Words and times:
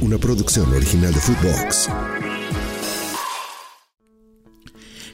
una 0.00 0.18
producción 0.18 0.72
original 0.72 1.12
de 1.12 1.20
Footbox. 1.20 1.88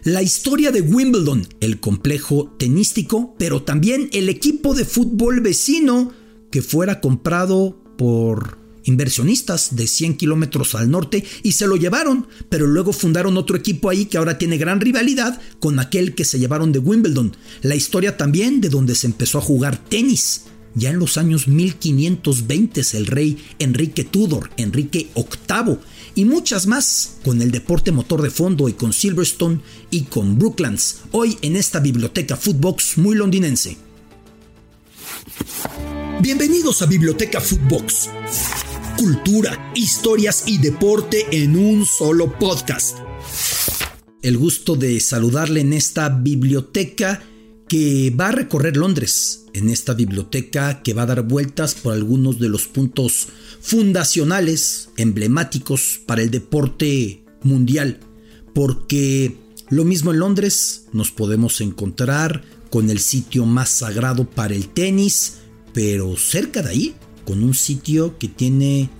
La 0.04 0.22
historia 0.22 0.72
de 0.72 0.80
Wimbledon, 0.80 1.46
el 1.60 1.78
complejo 1.78 2.55
tenístico, 2.58 3.37
pero 3.39 3.63
también 3.63 4.08
el 4.13 4.29
equipo 4.29 4.75
de 4.75 4.84
fútbol 4.84 5.41
vecino 5.41 6.13
que 6.50 6.60
fuera 6.60 7.00
comprado 7.00 7.79
por 7.97 8.59
inversionistas 8.84 9.77
de 9.77 9.87
100 9.87 10.16
kilómetros 10.16 10.75
al 10.75 10.91
norte 10.91 11.25
y 11.45 11.53
se 11.53 11.69
lo 11.69 11.77
llevaron, 11.77 12.27
pero 12.49 12.67
luego 12.67 12.93
fundaron 12.93 13.37
otro 13.37 13.57
equipo 13.57 13.91
ahí 13.91 14.07
que 14.07 14.19
ahora 14.19 14.39
tiene 14.39 14.59
gran 14.59 14.80
rivalidad 14.80 15.41
con 15.61 15.79
aquel 15.79 16.17
que 16.17 16.25
se 16.25 16.41
llevaron 16.41 16.73
de 16.73 16.80
Wimbledon. 16.80 17.37
La 17.62 17.77
historia 17.77 18.17
también 18.17 18.61
de 18.61 18.71
donde 18.71 18.96
se 18.96 19.07
empezó 19.07 19.39
a 19.39 19.43
jugar 19.43 19.77
tenis. 19.77 20.46
Ya 20.75 20.91
en 20.91 20.98
los 20.98 21.18
años 21.18 21.48
1520 21.48 22.80
el 22.95 23.07
rey 23.07 23.45
Enrique 23.59 24.05
Tudor, 24.05 24.50
Enrique 24.57 25.11
VIII, 25.14 25.78
y 26.14 26.24
muchas 26.24 26.66
más 26.66 27.16
con 27.24 27.42
el 27.42 27.51
deporte 27.51 27.92
motor 27.92 28.23
de 28.23 28.30
fondo 28.30 28.69
y 28.69 28.73
con 28.73 28.92
Silverstone 28.92 29.61
y 29.91 30.02
con 30.02 30.38
Brooklands, 30.38 31.02
hoy 31.12 31.37
en 31.42 31.56
esta 31.56 31.80
biblioteca 31.80 32.37
Footbox 32.37 32.97
muy 32.97 33.16
londinense. 33.16 33.77
Bienvenidos 36.20 36.80
a 36.83 36.86
Biblioteca 36.86 37.41
Footbox. 37.41 38.09
Cultura, 38.97 39.73
historias 39.75 40.45
y 40.47 40.59
deporte 40.59 41.27
en 41.33 41.56
un 41.56 41.84
solo 41.84 42.39
podcast. 42.39 42.97
El 44.23 44.39
gusto 44.39 44.77
de 44.77 45.00
saludarle 45.00 45.61
en 45.61 45.73
esta 45.73 46.09
biblioteca 46.09 47.25
que 47.73 48.11
va 48.11 48.29
a 48.29 48.33
recorrer 48.33 48.77
Londres, 48.77 49.47
en 49.55 49.71
esta 49.71 49.95
biblioteca 49.95 50.83
que 50.83 50.93
va 50.93 51.05
a 51.05 51.07
dar 51.07 51.23
vueltas 51.23 51.75
por 51.75 51.95
algunos 51.95 52.39
de 52.39 52.51
los 52.51 52.67
puntos 52.67 53.29
fundacionales, 53.62 54.91
emblemáticos 54.98 55.98
para 56.05 56.21
el 56.21 56.31
deporte 56.31 57.25
mundial, 57.43 57.98
porque 58.55 59.39
lo 59.70 59.87
mismo 59.87 60.11
en 60.11 60.19
Londres 60.19 60.84
nos 60.92 61.12
podemos 61.12 61.62
encontrar 61.62 62.45
con 62.69 62.91
el 62.91 62.98
sitio 62.98 63.47
más 63.47 63.70
sagrado 63.70 64.29
para 64.29 64.55
el 64.55 64.69
tenis, 64.69 65.39
pero 65.73 66.14
cerca 66.19 66.61
de 66.61 66.69
ahí, 66.69 66.95
con 67.25 67.42
un 67.42 67.55
sitio 67.55 68.19
que 68.19 68.29
tiene 68.29 68.91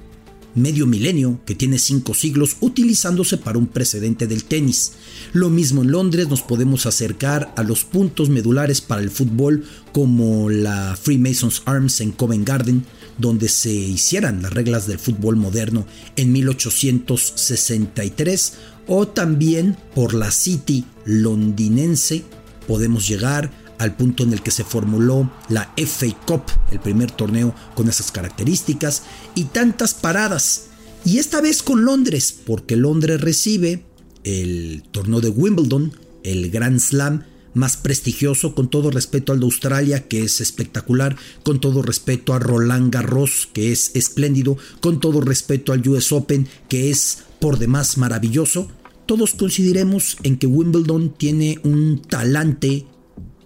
medio 0.55 0.86
milenio, 0.86 1.41
que 1.45 1.55
tiene 1.55 1.78
cinco 1.78 2.14
siglos, 2.14 2.56
utilizándose 2.61 3.36
para 3.39 3.58
un 3.58 3.67
precedente 3.67 4.27
del 4.27 4.45
tenis. 4.45 4.92
Lo 5.33 5.50
mismo 5.50 5.83
en 5.83 5.92
Londres 5.92 6.28
nos 6.28 6.42
podemos 6.42 6.86
acercar 6.86 7.53
a 7.56 7.62
los 7.62 7.84
puntos 7.84 8.28
medulares 8.28 8.80
para 8.80 9.03
el 9.03 9.11
fútbol 9.11 9.64
como 9.92 10.50
la 10.50 10.98
Freemasons 11.00 11.62
Arms 11.64 12.00
en 12.00 12.11
Covent 12.12 12.47
Garden, 12.47 12.84
donde 13.19 13.48
se 13.48 13.73
hicieran 13.73 14.42
las 14.42 14.53
reglas 14.53 14.86
del 14.86 14.98
fútbol 14.98 15.36
moderno 15.36 15.86
en 16.17 16.33
1863, 16.33 18.53
o 18.86 19.08
también 19.08 19.78
por 19.95 20.12
la 20.14 20.30
City 20.30 20.84
londinense 21.05 22.25
podemos 22.67 23.08
llegar 23.08 23.50
al 23.83 23.97
punto 23.97 24.22
en 24.22 24.33
el 24.33 24.42
que 24.42 24.52
se 24.52 24.62
formuló 24.62 25.30
la 25.48 25.72
FA 25.77 26.06
Cup, 26.25 26.44
el 26.70 26.78
primer 26.78 27.11
torneo 27.11 27.52
con 27.75 27.89
esas 27.89 28.12
características, 28.12 29.02
y 29.34 29.44
tantas 29.44 29.92
paradas. 29.92 30.66
Y 31.05 31.19
esta 31.19 31.41
vez 31.41 31.62
con 31.64 31.84
Londres, 31.84 32.33
porque 32.47 32.77
Londres 32.77 33.20
recibe 33.20 33.84
el 34.22 34.84
torneo 34.92 35.20
de 35.20 35.30
Wimbledon, 35.30 35.92
el 36.22 36.50
Grand 36.50 36.78
Slam 36.78 37.24
más 37.55 37.77
prestigioso, 37.77 38.55
con 38.55 38.70
todo 38.70 38.91
respeto 38.91 39.33
al 39.33 39.41
de 39.41 39.47
Australia, 39.47 40.06
que 40.06 40.22
es 40.22 40.41
espectacular, 40.41 41.17
con 41.42 41.61
todo 41.61 41.83
respeto 41.83 42.34
a 42.34 42.39
Roland 42.39 42.92
Garros, 42.92 43.48
que 43.52 43.72
es 43.72 43.91
espléndido, 43.94 44.56
con 44.80 45.00
todo 45.00 45.20
respeto 45.20 45.72
al 45.72 45.86
US 45.89 46.12
Open, 46.12 46.48
que 46.69 46.91
es 46.91 47.24
por 47.41 47.58
demás 47.58 47.98
maravilloso. 47.98 48.70
Todos 49.06 49.34
coincidiremos 49.34 50.19
en 50.22 50.39
que 50.39 50.46
Wimbledon 50.46 51.14
tiene 51.14 51.58
un 51.64 52.00
talante 52.00 52.86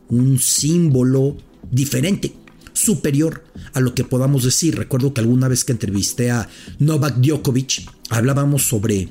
un 0.08 0.38
símbolo 0.38 1.36
diferente, 1.70 2.34
superior 2.72 3.44
a 3.72 3.80
lo 3.80 3.94
que 3.94 4.04
podamos 4.04 4.44
decir. 4.44 4.76
Recuerdo 4.76 5.14
que 5.14 5.20
alguna 5.20 5.48
vez 5.48 5.64
que 5.64 5.72
entrevisté 5.72 6.30
a 6.30 6.48
Novak 6.78 7.16
Djokovic, 7.18 7.88
hablábamos 8.10 8.64
sobre 8.64 9.08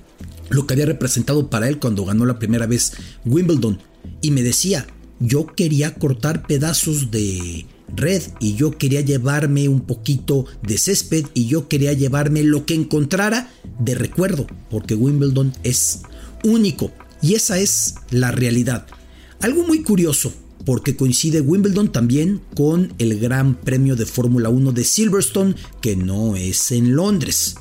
lo 0.49 0.67
que 0.67 0.73
había 0.73 0.85
representado 0.85 1.49
para 1.49 1.67
él 1.67 1.79
cuando 1.79 2.05
ganó 2.05 2.25
la 2.25 2.39
primera 2.39 2.67
vez 2.67 2.93
Wimbledon 3.25 3.79
y 4.21 4.31
me 4.31 4.43
decía, 4.43 4.87
yo 5.19 5.47
quería 5.47 5.95
cortar 5.95 6.45
pedazos 6.45 7.11
de 7.11 7.65
red 7.95 8.21
y 8.39 8.55
yo 8.55 8.77
quería 8.77 9.01
llevarme 9.01 9.69
un 9.69 9.81
poquito 9.81 10.45
de 10.61 10.77
césped 10.77 11.25
y 11.33 11.47
yo 11.47 11.67
quería 11.67 11.93
llevarme 11.93 12.43
lo 12.43 12.65
que 12.65 12.75
encontrara 12.75 13.51
de 13.79 13.95
recuerdo, 13.95 14.47
porque 14.69 14.95
Wimbledon 14.95 15.53
es 15.63 16.01
único 16.43 16.91
y 17.21 17.33
esa 17.33 17.57
es 17.59 17.95
la 18.11 18.31
realidad. 18.31 18.85
Algo 19.41 19.65
muy 19.65 19.83
curioso, 19.83 20.33
porque 20.65 20.95
coincide 20.95 21.41
Wimbledon 21.41 21.91
también 21.91 22.41
con 22.55 22.93
el 22.97 23.19
Gran 23.19 23.55
Premio 23.55 23.95
de 23.95 24.05
Fórmula 24.05 24.49
1 24.49 24.71
de 24.71 24.83
Silverstone, 24.83 25.55
que 25.81 25.95
no 25.95 26.35
es 26.35 26.71
en 26.71 26.95
Londres, 26.95 27.55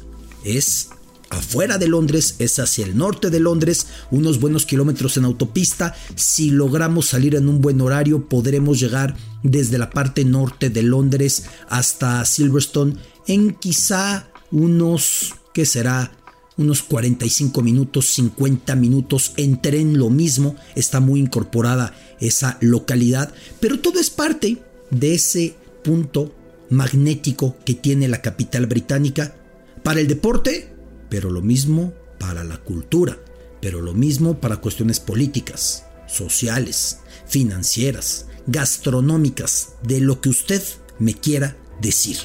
es 0.44 0.88
afuera 1.30 1.78
de 1.78 1.88
Londres, 1.88 2.36
es 2.38 2.58
hacia 2.58 2.86
el 2.86 2.96
norte 2.96 3.30
de 3.30 3.40
Londres, 3.40 3.86
unos 4.10 4.40
buenos 4.40 4.66
kilómetros 4.66 5.16
en 5.16 5.24
autopista. 5.24 5.94
Si 6.14 6.50
logramos 6.50 7.06
salir 7.06 7.34
en 7.34 7.48
un 7.48 7.60
buen 7.60 7.80
horario, 7.80 8.28
podremos 8.28 8.80
llegar 8.80 9.16
desde 9.42 9.78
la 9.78 9.90
parte 9.90 10.24
norte 10.24 10.70
de 10.70 10.82
Londres 10.82 11.44
hasta 11.68 12.24
Silverstone 12.24 12.96
en 13.26 13.54
quizá 13.54 14.28
unos, 14.50 15.34
¿qué 15.52 15.66
será? 15.66 16.12
unos 16.56 16.82
45 16.82 17.62
minutos, 17.62 18.06
50 18.14 18.76
minutos 18.76 19.32
en 19.36 19.60
tren, 19.60 19.98
lo 19.98 20.10
mismo, 20.10 20.54
está 20.76 21.00
muy 21.00 21.18
incorporada 21.18 21.94
esa 22.20 22.58
localidad, 22.60 23.32
pero 23.60 23.80
todo 23.80 24.00
es 24.00 24.10
parte 24.10 24.58
de 24.90 25.14
ese 25.14 25.54
punto 25.82 26.34
magnético 26.70 27.56
que 27.64 27.74
tiene 27.74 28.08
la 28.08 28.22
capital 28.22 28.66
británica 28.66 29.34
para 29.82 30.00
el 30.00 30.08
deporte, 30.08 30.72
pero 31.08 31.30
lo 31.30 31.42
mismo 31.42 31.92
para 32.18 32.44
la 32.44 32.58
cultura, 32.58 33.18
pero 33.60 33.80
lo 33.80 33.94
mismo 33.94 34.40
para 34.40 34.56
cuestiones 34.56 35.00
políticas, 35.00 35.84
sociales, 36.06 36.98
financieras, 37.26 38.26
gastronómicas, 38.46 39.74
de 39.82 40.00
lo 40.00 40.20
que 40.20 40.28
usted 40.28 40.62
me 40.98 41.14
quiera 41.14 41.56
decir. 41.80 42.18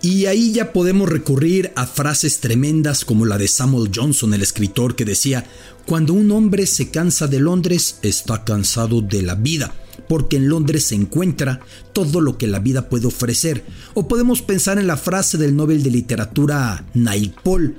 Y 0.00 0.26
ahí 0.26 0.52
ya 0.52 0.72
podemos 0.72 1.08
recurrir 1.08 1.72
a 1.74 1.86
frases 1.86 2.38
tremendas 2.38 3.04
como 3.04 3.26
la 3.26 3.36
de 3.36 3.48
Samuel 3.48 3.90
Johnson, 3.92 4.32
el 4.32 4.42
escritor, 4.42 4.94
que 4.94 5.04
decía, 5.04 5.44
cuando 5.86 6.12
un 6.12 6.30
hombre 6.30 6.66
se 6.66 6.90
cansa 6.90 7.26
de 7.26 7.40
Londres, 7.40 7.98
está 8.02 8.44
cansado 8.44 9.00
de 9.00 9.22
la 9.22 9.34
vida, 9.34 9.74
porque 10.08 10.36
en 10.36 10.48
Londres 10.48 10.84
se 10.84 10.94
encuentra 10.94 11.60
todo 11.92 12.20
lo 12.20 12.38
que 12.38 12.46
la 12.46 12.60
vida 12.60 12.88
puede 12.88 13.08
ofrecer. 13.08 13.64
O 13.94 14.06
podemos 14.06 14.40
pensar 14.40 14.78
en 14.78 14.86
la 14.86 14.96
frase 14.96 15.36
del 15.36 15.56
Nobel 15.56 15.82
de 15.82 15.90
Literatura 15.90 16.86
Naipaul, 16.94 17.76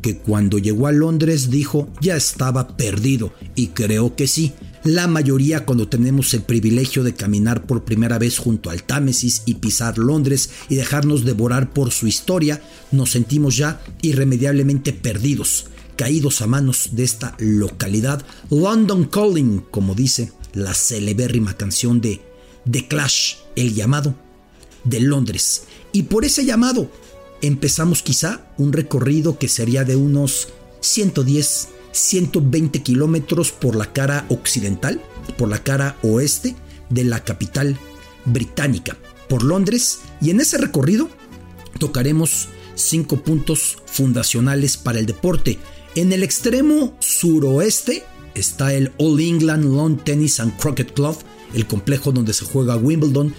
que 0.00 0.18
cuando 0.18 0.58
llegó 0.58 0.86
a 0.86 0.92
Londres 0.92 1.50
dijo 1.50 1.88
ya 2.00 2.16
estaba 2.16 2.76
perdido, 2.76 3.32
y 3.54 3.68
creo 3.68 4.16
que 4.16 4.26
sí, 4.26 4.52
la 4.84 5.06
mayoría 5.06 5.66
cuando 5.66 5.88
tenemos 5.88 6.32
el 6.32 6.42
privilegio 6.42 7.04
de 7.04 7.14
caminar 7.14 7.66
por 7.66 7.84
primera 7.84 8.18
vez 8.18 8.38
junto 8.38 8.70
al 8.70 8.82
Támesis 8.82 9.42
y 9.44 9.56
pisar 9.56 9.98
Londres 9.98 10.50
y 10.70 10.76
dejarnos 10.76 11.24
devorar 11.24 11.72
por 11.72 11.90
su 11.90 12.06
historia, 12.06 12.62
nos 12.90 13.10
sentimos 13.10 13.56
ya 13.56 13.82
irremediablemente 14.00 14.94
perdidos, 14.94 15.66
caídos 15.96 16.40
a 16.40 16.46
manos 16.46 16.90
de 16.92 17.04
esta 17.04 17.36
localidad, 17.38 18.24
London 18.50 19.04
Calling, 19.04 19.64
como 19.70 19.94
dice 19.94 20.32
la 20.54 20.72
celebérrima 20.72 21.54
canción 21.54 22.00
de 22.00 22.22
The 22.70 22.88
Clash, 22.88 23.34
el 23.56 23.74
llamado 23.74 24.14
de 24.84 25.00
Londres. 25.00 25.64
Y 25.92 26.04
por 26.04 26.24
ese 26.24 26.44
llamado 26.44 26.90
empezamos 27.42 28.02
quizá 28.02 28.46
un 28.58 28.72
recorrido 28.72 29.38
que 29.38 29.48
sería 29.48 29.84
de 29.84 29.96
unos 29.96 30.48
110 30.80 31.68
120 31.92 32.82
kilómetros 32.82 33.52
por 33.52 33.76
la 33.76 33.92
cara 33.92 34.26
occidental, 34.28 35.00
por 35.36 35.48
la 35.48 35.62
cara 35.62 35.96
oeste 36.02 36.54
de 36.88 37.04
la 37.04 37.24
capital 37.24 37.76
británica, 38.24 38.96
por 39.28 39.42
Londres, 39.42 40.00
y 40.20 40.30
en 40.30 40.40
ese 40.40 40.58
recorrido 40.58 41.08
tocaremos 41.78 42.48
cinco 42.74 43.22
puntos 43.22 43.78
fundacionales 43.86 44.76
para 44.76 44.98
el 44.98 45.06
deporte. 45.06 45.58
En 45.94 46.12
el 46.12 46.22
extremo 46.22 46.96
suroeste 47.00 48.04
está 48.34 48.72
el 48.72 48.92
All 48.98 49.20
England 49.20 49.64
Lawn 49.64 49.98
Tennis 49.98 50.40
and 50.40 50.56
Croquet 50.56 50.92
Club, 50.92 51.16
el 51.54 51.66
complejo 51.66 52.12
donde 52.12 52.32
se 52.32 52.44
juega 52.44 52.76
Wimbledon 52.76 53.34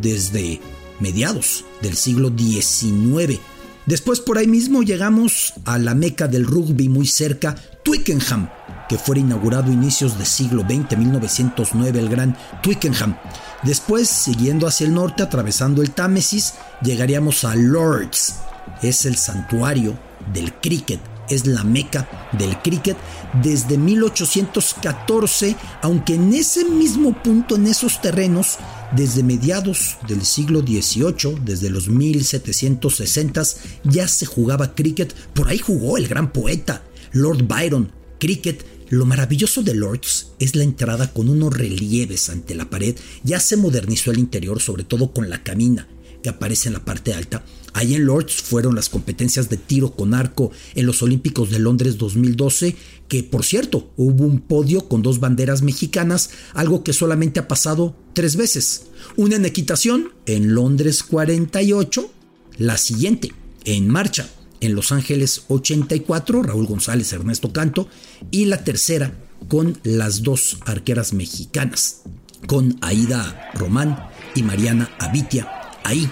desde 0.00 0.60
mediados 1.00 1.64
del 1.82 1.96
siglo 1.96 2.30
XIX. 2.36 3.40
Después 3.86 4.18
por 4.20 4.38
ahí 4.38 4.48
mismo 4.48 4.82
llegamos 4.82 5.54
a 5.64 5.78
la 5.78 5.94
meca 5.94 6.26
del 6.26 6.44
rugby 6.44 6.88
muy 6.88 7.06
cerca, 7.06 7.54
Twickenham, 7.84 8.48
que 8.88 8.98
fue 8.98 9.20
inaugurado 9.20 9.70
a 9.70 9.74
inicios 9.74 10.18
del 10.18 10.26
siglo 10.26 10.62
XX, 10.62 10.98
1909, 10.98 12.00
el 12.00 12.08
gran 12.08 12.36
Twickenham. 12.62 13.16
Después, 13.62 14.08
siguiendo 14.08 14.66
hacia 14.66 14.86
el 14.86 14.94
norte, 14.94 15.22
atravesando 15.22 15.82
el 15.82 15.92
Támesis, 15.92 16.54
llegaríamos 16.82 17.44
a 17.44 17.54
Lords. 17.54 18.36
Es 18.82 19.06
el 19.06 19.16
santuario 19.16 19.96
del 20.32 20.52
cricket, 20.54 21.00
es 21.28 21.46
la 21.46 21.64
meca 21.64 22.08
del 22.32 22.60
cricket 22.62 22.96
desde 23.42 23.78
1814, 23.78 25.56
aunque 25.82 26.14
en 26.14 26.32
ese 26.34 26.64
mismo 26.64 27.12
punto, 27.22 27.56
en 27.56 27.66
esos 27.66 28.00
terrenos, 28.00 28.58
desde 28.94 29.22
mediados 29.22 29.96
del 30.06 30.24
siglo 30.24 30.60
XVIII, 30.60 31.38
desde 31.44 31.70
los 31.70 31.88
1760, 31.88 33.42
ya 33.84 34.08
se 34.08 34.26
jugaba 34.26 34.74
cricket. 34.74 35.14
Por 35.34 35.48
ahí 35.48 35.58
jugó 35.58 35.98
el 35.98 36.08
gran 36.08 36.32
poeta 36.32 36.82
Lord 37.12 37.46
Byron. 37.46 37.92
Cricket 38.18 38.64
lo 38.88 39.04
maravilloso 39.04 39.62
de 39.62 39.74
Lords 39.74 40.28
es 40.38 40.54
la 40.54 40.62
entrada 40.62 41.12
con 41.12 41.28
unos 41.28 41.56
relieves 41.56 42.30
ante 42.30 42.54
la 42.54 42.70
pared. 42.70 42.96
Ya 43.24 43.40
se 43.40 43.56
modernizó 43.56 44.12
el 44.12 44.18
interior, 44.18 44.62
sobre 44.62 44.84
todo 44.84 45.12
con 45.12 45.28
la 45.28 45.42
camina 45.42 45.88
que 46.26 46.30
aparece 46.30 46.68
en 46.68 46.72
la 46.72 46.84
parte 46.84 47.14
alta. 47.14 47.44
Ahí 47.72 47.94
en 47.94 48.04
Lords 48.04 48.42
fueron 48.42 48.74
las 48.74 48.88
competencias 48.88 49.48
de 49.48 49.56
tiro 49.56 49.92
con 49.92 50.12
arco 50.12 50.50
en 50.74 50.84
los 50.84 51.00
Olímpicos 51.00 51.50
de 51.52 51.60
Londres 51.60 51.98
2012, 51.98 52.74
que 53.06 53.22
por 53.22 53.44
cierto 53.44 53.92
hubo 53.96 54.24
un 54.24 54.40
podio 54.40 54.88
con 54.88 55.02
dos 55.02 55.20
banderas 55.20 55.62
mexicanas, 55.62 56.30
algo 56.52 56.82
que 56.82 56.92
solamente 56.92 57.38
ha 57.38 57.46
pasado 57.46 57.94
tres 58.12 58.34
veces. 58.34 58.86
Una 59.14 59.36
en 59.36 59.44
equitación 59.44 60.08
en 60.26 60.52
Londres 60.52 61.04
48, 61.04 62.10
la 62.58 62.76
siguiente 62.76 63.32
en 63.64 63.86
marcha 63.86 64.28
en 64.60 64.74
Los 64.74 64.90
Ángeles 64.90 65.44
84, 65.46 66.42
Raúl 66.42 66.66
González, 66.66 67.12
Ernesto 67.12 67.52
Canto, 67.52 67.88
y 68.32 68.46
la 68.46 68.64
tercera 68.64 69.14
con 69.46 69.78
las 69.84 70.24
dos 70.24 70.58
arqueras 70.66 71.12
mexicanas, 71.12 72.02
con 72.48 72.78
Aida 72.80 73.52
Román 73.54 74.08
y 74.34 74.42
Mariana 74.42 74.90
Abitia, 74.98 75.55
ahí 75.86 76.08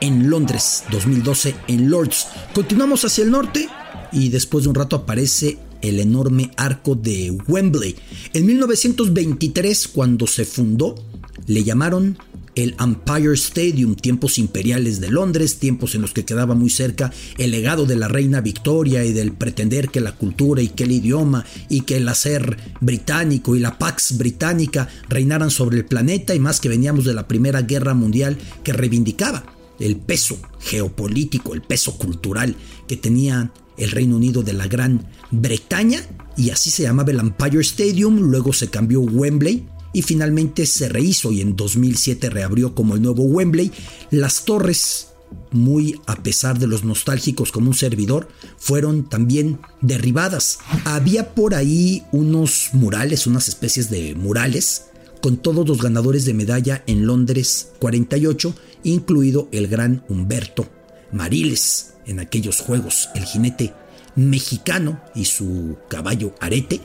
en 0.00 0.30
Londres 0.30 0.84
2012 0.90 1.54
en 1.68 1.90
Lords. 1.90 2.26
Continuamos 2.54 3.04
hacia 3.04 3.24
el 3.24 3.30
norte 3.30 3.68
y 4.12 4.30
después 4.30 4.64
de 4.64 4.70
un 4.70 4.74
rato 4.74 4.96
aparece 4.96 5.58
el 5.82 6.00
enorme 6.00 6.50
arco 6.56 6.94
de 6.94 7.30
Wembley. 7.46 7.96
En 8.32 8.46
1923, 8.46 9.88
cuando 9.88 10.26
se 10.26 10.44
fundó, 10.44 10.94
le 11.46 11.64
llamaron 11.64 12.18
el 12.54 12.74
Empire 12.80 13.34
Stadium, 13.34 13.94
tiempos 13.94 14.38
imperiales 14.38 15.00
de 15.00 15.10
Londres, 15.10 15.58
tiempos 15.58 15.94
en 15.94 16.02
los 16.02 16.12
que 16.12 16.24
quedaba 16.24 16.54
muy 16.54 16.70
cerca 16.70 17.12
el 17.38 17.50
legado 17.50 17.86
de 17.86 17.96
la 17.96 18.08
reina 18.08 18.40
Victoria 18.40 19.04
y 19.04 19.12
del 19.12 19.32
pretender 19.32 19.88
que 19.88 20.00
la 20.00 20.16
cultura 20.16 20.62
y 20.62 20.68
que 20.68 20.84
el 20.84 20.92
idioma 20.92 21.44
y 21.68 21.82
que 21.82 21.96
el 21.96 22.08
hacer 22.08 22.56
británico 22.80 23.56
y 23.56 23.60
la 23.60 23.78
Pax 23.78 24.18
británica 24.18 24.88
reinaran 25.08 25.50
sobre 25.50 25.78
el 25.78 25.84
planeta 25.84 26.34
y 26.34 26.40
más 26.40 26.60
que 26.60 26.68
veníamos 26.68 27.04
de 27.04 27.14
la 27.14 27.28
Primera 27.28 27.62
Guerra 27.62 27.94
Mundial 27.94 28.36
que 28.62 28.72
reivindicaba 28.72 29.44
el 29.78 29.96
peso 29.96 30.38
geopolítico, 30.60 31.54
el 31.54 31.62
peso 31.62 31.96
cultural 31.96 32.54
que 32.86 32.96
tenía 32.96 33.50
el 33.78 33.90
Reino 33.90 34.16
Unido 34.16 34.42
de 34.42 34.52
la 34.52 34.66
Gran 34.66 35.06
Bretaña 35.30 36.00
y 36.36 36.50
así 36.50 36.70
se 36.70 36.82
llamaba 36.82 37.10
el 37.10 37.20
Empire 37.20 37.60
Stadium, 37.60 38.18
luego 38.20 38.52
se 38.52 38.68
cambió 38.68 39.00
Wembley 39.00 39.64
y 39.92 40.02
finalmente 40.02 40.66
se 40.66 40.88
rehizo 40.88 41.32
y 41.32 41.40
en 41.40 41.56
2007 41.56 42.30
reabrió 42.30 42.74
como 42.74 42.94
el 42.94 43.02
nuevo 43.02 43.24
Wembley. 43.24 43.72
Las 44.10 44.44
torres, 44.44 45.08
muy 45.50 46.00
a 46.06 46.16
pesar 46.16 46.58
de 46.58 46.66
los 46.66 46.84
nostálgicos 46.84 47.52
como 47.52 47.68
un 47.68 47.74
servidor, 47.74 48.28
fueron 48.58 49.08
también 49.08 49.60
derribadas. 49.80 50.58
Había 50.84 51.34
por 51.34 51.54
ahí 51.54 52.04
unos 52.12 52.70
murales, 52.72 53.26
unas 53.26 53.48
especies 53.48 53.90
de 53.90 54.14
murales, 54.14 54.86
con 55.20 55.36
todos 55.36 55.68
los 55.68 55.82
ganadores 55.82 56.24
de 56.24 56.34
medalla 56.34 56.82
en 56.86 57.06
Londres 57.06 57.72
48, 57.78 58.54
incluido 58.84 59.48
el 59.52 59.68
gran 59.68 60.02
Humberto 60.08 60.66
Mariles 61.12 61.94
en 62.06 62.20
aquellos 62.20 62.60
juegos, 62.60 63.08
el 63.14 63.24
jinete 63.24 63.74
mexicano 64.16 65.00
y 65.14 65.26
su 65.26 65.76
caballo 65.88 66.34
arete 66.40 66.80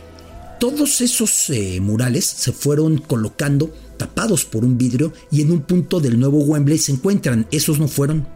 todos 0.60 1.02
esos 1.02 1.50
eh, 1.50 1.80
murales 1.82 2.26
se 2.26 2.52
fueron 2.52 2.98
colocando 2.98 3.74
tapados 3.98 4.46
por 4.46 4.66
un 4.66 4.78
vidrio 4.78 5.14
y 5.32 5.42
en 5.42 5.52
un 5.52 5.62
punto 5.62 6.00
del 6.00 6.20
nuevo 6.20 6.40
Wembley 6.40 6.78
se 6.78 6.92
encuentran. 6.92 7.48
Esos 7.52 7.80
no 7.80 7.88
fueron 7.88 8.28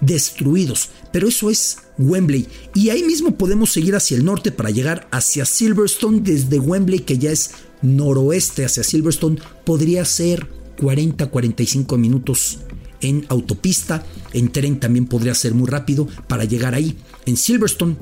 destruidos, 0.00 0.90
pero 1.12 1.28
eso 1.28 1.50
es 1.50 1.78
Wembley. 1.98 2.46
Y 2.74 2.90
ahí 2.90 3.02
mismo 3.02 3.36
podemos 3.36 3.72
seguir 3.72 3.94
hacia 3.94 4.16
el 4.16 4.24
norte 4.24 4.52
para 4.52 4.70
llegar 4.70 5.08
hacia 5.10 5.44
Silverstone 5.44 6.20
desde 6.20 6.58
Wembley, 6.58 7.00
que 7.00 7.18
ya 7.18 7.30
es 7.30 7.52
noroeste 7.82 8.64
hacia 8.64 8.84
Silverstone. 8.84 9.38
Podría 9.64 10.04
ser 10.04 10.48
40-45 10.78 11.98
minutos 11.98 12.58
en 13.00 13.26
autopista. 13.28 14.04
En 14.32 14.50
tren 14.50 14.80
también 14.80 15.06
podría 15.06 15.34
ser 15.34 15.54
muy 15.54 15.68
rápido 15.68 16.08
para 16.28 16.44
llegar 16.44 16.74
ahí. 16.74 16.96
En 17.26 17.36
Silverstone 17.36 17.96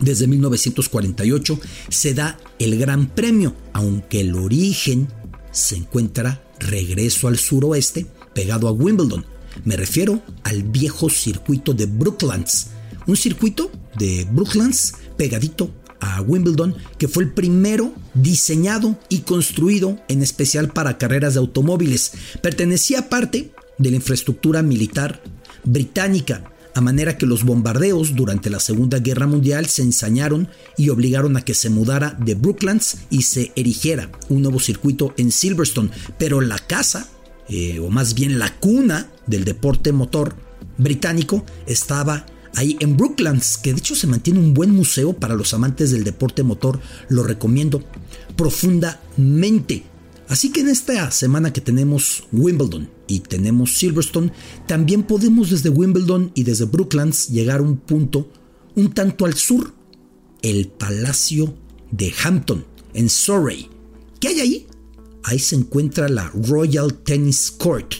desde 0.00 0.26
1948 0.26 1.60
se 1.88 2.14
da 2.14 2.38
el 2.58 2.78
Gran 2.78 3.08
Premio, 3.08 3.54
aunque 3.72 4.20
el 4.20 4.34
origen 4.34 5.08
se 5.52 5.76
encuentra 5.76 6.42
regreso 6.58 7.28
al 7.28 7.38
suroeste, 7.38 8.06
pegado 8.34 8.68
a 8.68 8.72
Wimbledon. 8.72 9.24
Me 9.64 9.76
refiero 9.76 10.22
al 10.44 10.62
viejo 10.62 11.08
circuito 11.08 11.74
de 11.74 11.86
Brooklands, 11.86 12.68
un 13.06 13.16
circuito 13.16 13.70
de 13.96 14.26
Brooklands 14.30 14.94
pegadito 15.16 15.70
a 16.00 16.20
Wimbledon, 16.20 16.76
que 16.98 17.08
fue 17.08 17.24
el 17.24 17.32
primero 17.32 17.92
diseñado 18.14 18.98
y 19.08 19.20
construido 19.20 19.98
en 20.08 20.22
especial 20.22 20.68
para 20.68 20.98
carreras 20.98 21.34
de 21.34 21.40
automóviles. 21.40 22.12
Pertenecía 22.42 23.08
parte 23.08 23.50
de 23.78 23.90
la 23.90 23.96
infraestructura 23.96 24.62
militar 24.62 25.22
británica 25.64 26.52
a 26.78 26.80
manera 26.80 27.18
que 27.18 27.26
los 27.26 27.42
bombardeos 27.42 28.14
durante 28.14 28.50
la 28.50 28.60
Segunda 28.60 29.00
Guerra 29.00 29.26
Mundial 29.26 29.66
se 29.66 29.82
ensañaron 29.82 30.48
y 30.76 30.90
obligaron 30.90 31.36
a 31.36 31.44
que 31.44 31.52
se 31.52 31.70
mudara 31.70 32.16
de 32.20 32.36
Brooklands 32.36 32.98
y 33.10 33.22
se 33.22 33.50
erigiera 33.56 34.12
un 34.28 34.42
nuevo 34.42 34.60
circuito 34.60 35.12
en 35.16 35.32
Silverstone, 35.32 35.90
pero 36.20 36.40
la 36.40 36.56
casa, 36.60 37.08
eh, 37.48 37.80
o 37.80 37.90
más 37.90 38.14
bien 38.14 38.38
la 38.38 38.54
cuna 38.60 39.10
del 39.26 39.44
deporte 39.44 39.90
motor 39.90 40.36
británico, 40.76 41.44
estaba 41.66 42.26
ahí 42.54 42.76
en 42.78 42.96
Brooklands, 42.96 43.58
que 43.58 43.72
de 43.72 43.80
hecho 43.80 43.96
se 43.96 44.06
mantiene 44.06 44.38
un 44.38 44.54
buen 44.54 44.70
museo 44.70 45.14
para 45.14 45.34
los 45.34 45.54
amantes 45.54 45.90
del 45.90 46.04
deporte 46.04 46.44
motor, 46.44 46.78
lo 47.08 47.24
recomiendo 47.24 47.82
profundamente. 48.36 49.82
Así 50.28 50.52
que 50.52 50.60
en 50.60 50.68
esta 50.68 51.10
semana 51.10 51.52
que 51.52 51.60
tenemos 51.60 52.22
Wimbledon 52.30 52.97
y 53.08 53.20
tenemos 53.20 53.74
Silverstone, 53.74 54.32
también 54.66 55.02
podemos 55.02 55.50
desde 55.50 55.70
Wimbledon 55.70 56.30
y 56.34 56.44
desde 56.44 56.66
Brooklands 56.66 57.28
llegar 57.28 57.60
a 57.60 57.62
un 57.62 57.78
punto 57.78 58.30
un 58.76 58.92
tanto 58.92 59.26
al 59.26 59.34
sur, 59.34 59.74
el 60.42 60.68
Palacio 60.68 61.54
de 61.90 62.12
Hampton, 62.22 62.64
en 62.94 63.08
Surrey. 63.08 63.68
¿Qué 64.20 64.28
hay 64.28 64.40
ahí? 64.40 64.66
Ahí 65.24 65.40
se 65.40 65.56
encuentra 65.56 66.08
la 66.08 66.30
Royal 66.30 66.94
Tennis 66.94 67.50
Court. 67.50 67.94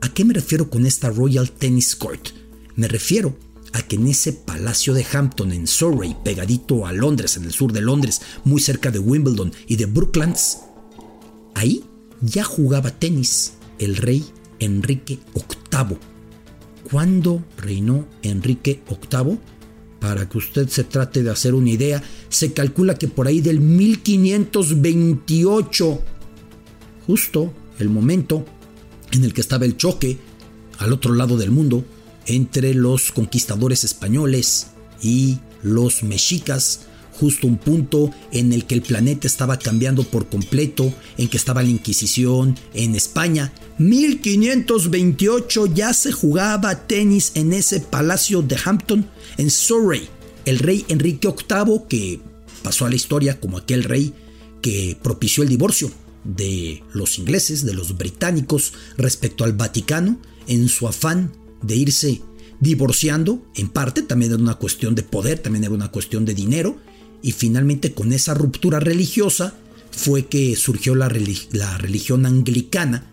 ¿A 0.00 0.08
qué 0.08 0.24
me 0.24 0.32
refiero 0.32 0.70
con 0.70 0.86
esta 0.86 1.10
Royal 1.10 1.50
Tennis 1.50 1.94
Court? 1.94 2.28
Me 2.76 2.88
refiero 2.88 3.36
a 3.74 3.82
que 3.82 3.96
en 3.96 4.06
ese 4.08 4.32
Palacio 4.32 4.94
de 4.94 5.04
Hampton, 5.12 5.52
en 5.52 5.66
Surrey, 5.66 6.16
pegadito 6.24 6.86
a 6.86 6.92
Londres, 6.92 7.36
en 7.36 7.44
el 7.44 7.52
sur 7.52 7.72
de 7.72 7.82
Londres, 7.82 8.22
muy 8.44 8.62
cerca 8.62 8.90
de 8.90 8.98
Wimbledon 8.98 9.52
y 9.66 9.76
de 9.76 9.84
Brooklands, 9.84 10.60
Ahí 11.56 11.82
ya 12.20 12.44
jugaba 12.44 12.90
tenis 12.90 13.54
el 13.78 13.96
rey 13.96 14.26
Enrique 14.60 15.18
VIII. 15.34 15.96
¿Cuándo 16.90 17.44
reinó 17.56 18.06
Enrique 18.22 18.82
VIII? 18.88 19.38
Para 20.00 20.28
que 20.28 20.38
usted 20.38 20.68
se 20.68 20.84
trate 20.84 21.22
de 21.22 21.30
hacer 21.30 21.54
una 21.54 21.70
idea, 21.70 22.02
se 22.28 22.52
calcula 22.52 22.96
que 22.96 23.08
por 23.08 23.26
ahí 23.26 23.40
del 23.40 23.60
1528, 23.60 26.02
justo 27.06 27.54
el 27.78 27.88
momento 27.88 28.44
en 29.12 29.24
el 29.24 29.32
que 29.32 29.40
estaba 29.40 29.64
el 29.64 29.76
choque 29.76 30.18
al 30.78 30.92
otro 30.92 31.14
lado 31.14 31.36
del 31.36 31.50
mundo 31.50 31.84
entre 32.26 32.74
los 32.74 33.12
conquistadores 33.12 33.84
españoles 33.84 34.68
y 35.02 35.38
los 35.62 36.02
mexicas, 36.02 36.85
justo 37.18 37.46
un 37.46 37.58
punto 37.58 38.10
en 38.32 38.52
el 38.52 38.66
que 38.66 38.74
el 38.74 38.82
planeta 38.82 39.26
estaba 39.26 39.58
cambiando 39.58 40.04
por 40.04 40.28
completo, 40.28 40.92
en 41.16 41.28
que 41.28 41.36
estaba 41.36 41.62
la 41.62 41.70
Inquisición 41.70 42.56
en 42.74 42.94
España. 42.94 43.52
1528 43.78 45.66
ya 45.74 45.92
se 45.92 46.12
jugaba 46.12 46.86
tenis 46.86 47.32
en 47.34 47.52
ese 47.52 47.80
palacio 47.80 48.42
de 48.42 48.56
Hampton, 48.64 49.06
en 49.36 49.50
Surrey. 49.50 50.08
El 50.44 50.58
rey 50.58 50.84
Enrique 50.88 51.28
VIII, 51.28 51.82
que 51.88 52.20
pasó 52.62 52.86
a 52.86 52.90
la 52.90 52.96
historia 52.96 53.40
como 53.40 53.58
aquel 53.58 53.84
rey 53.84 54.12
que 54.62 54.96
propició 55.02 55.42
el 55.42 55.48
divorcio 55.48 55.90
de 56.24 56.82
los 56.92 57.18
ingleses, 57.18 57.64
de 57.64 57.74
los 57.74 57.96
británicos 57.96 58.72
respecto 58.96 59.44
al 59.44 59.52
Vaticano, 59.52 60.18
en 60.46 60.68
su 60.68 60.86
afán 60.88 61.32
de 61.62 61.76
irse 61.76 62.20
divorciando, 62.60 63.44
en 63.54 63.68
parte 63.68 64.02
también 64.02 64.32
era 64.32 64.42
una 64.42 64.54
cuestión 64.54 64.94
de 64.94 65.02
poder, 65.02 65.38
también 65.38 65.64
era 65.64 65.74
una 65.74 65.90
cuestión 65.90 66.24
de 66.24 66.34
dinero, 66.34 66.76
y 67.22 67.32
finalmente 67.32 67.92
con 67.92 68.12
esa 68.12 68.34
ruptura 68.34 68.80
religiosa 68.80 69.54
fue 69.90 70.26
que 70.26 70.56
surgió 70.56 70.94
la, 70.94 71.08
religión 71.08 72.26
anglicana 72.26 73.12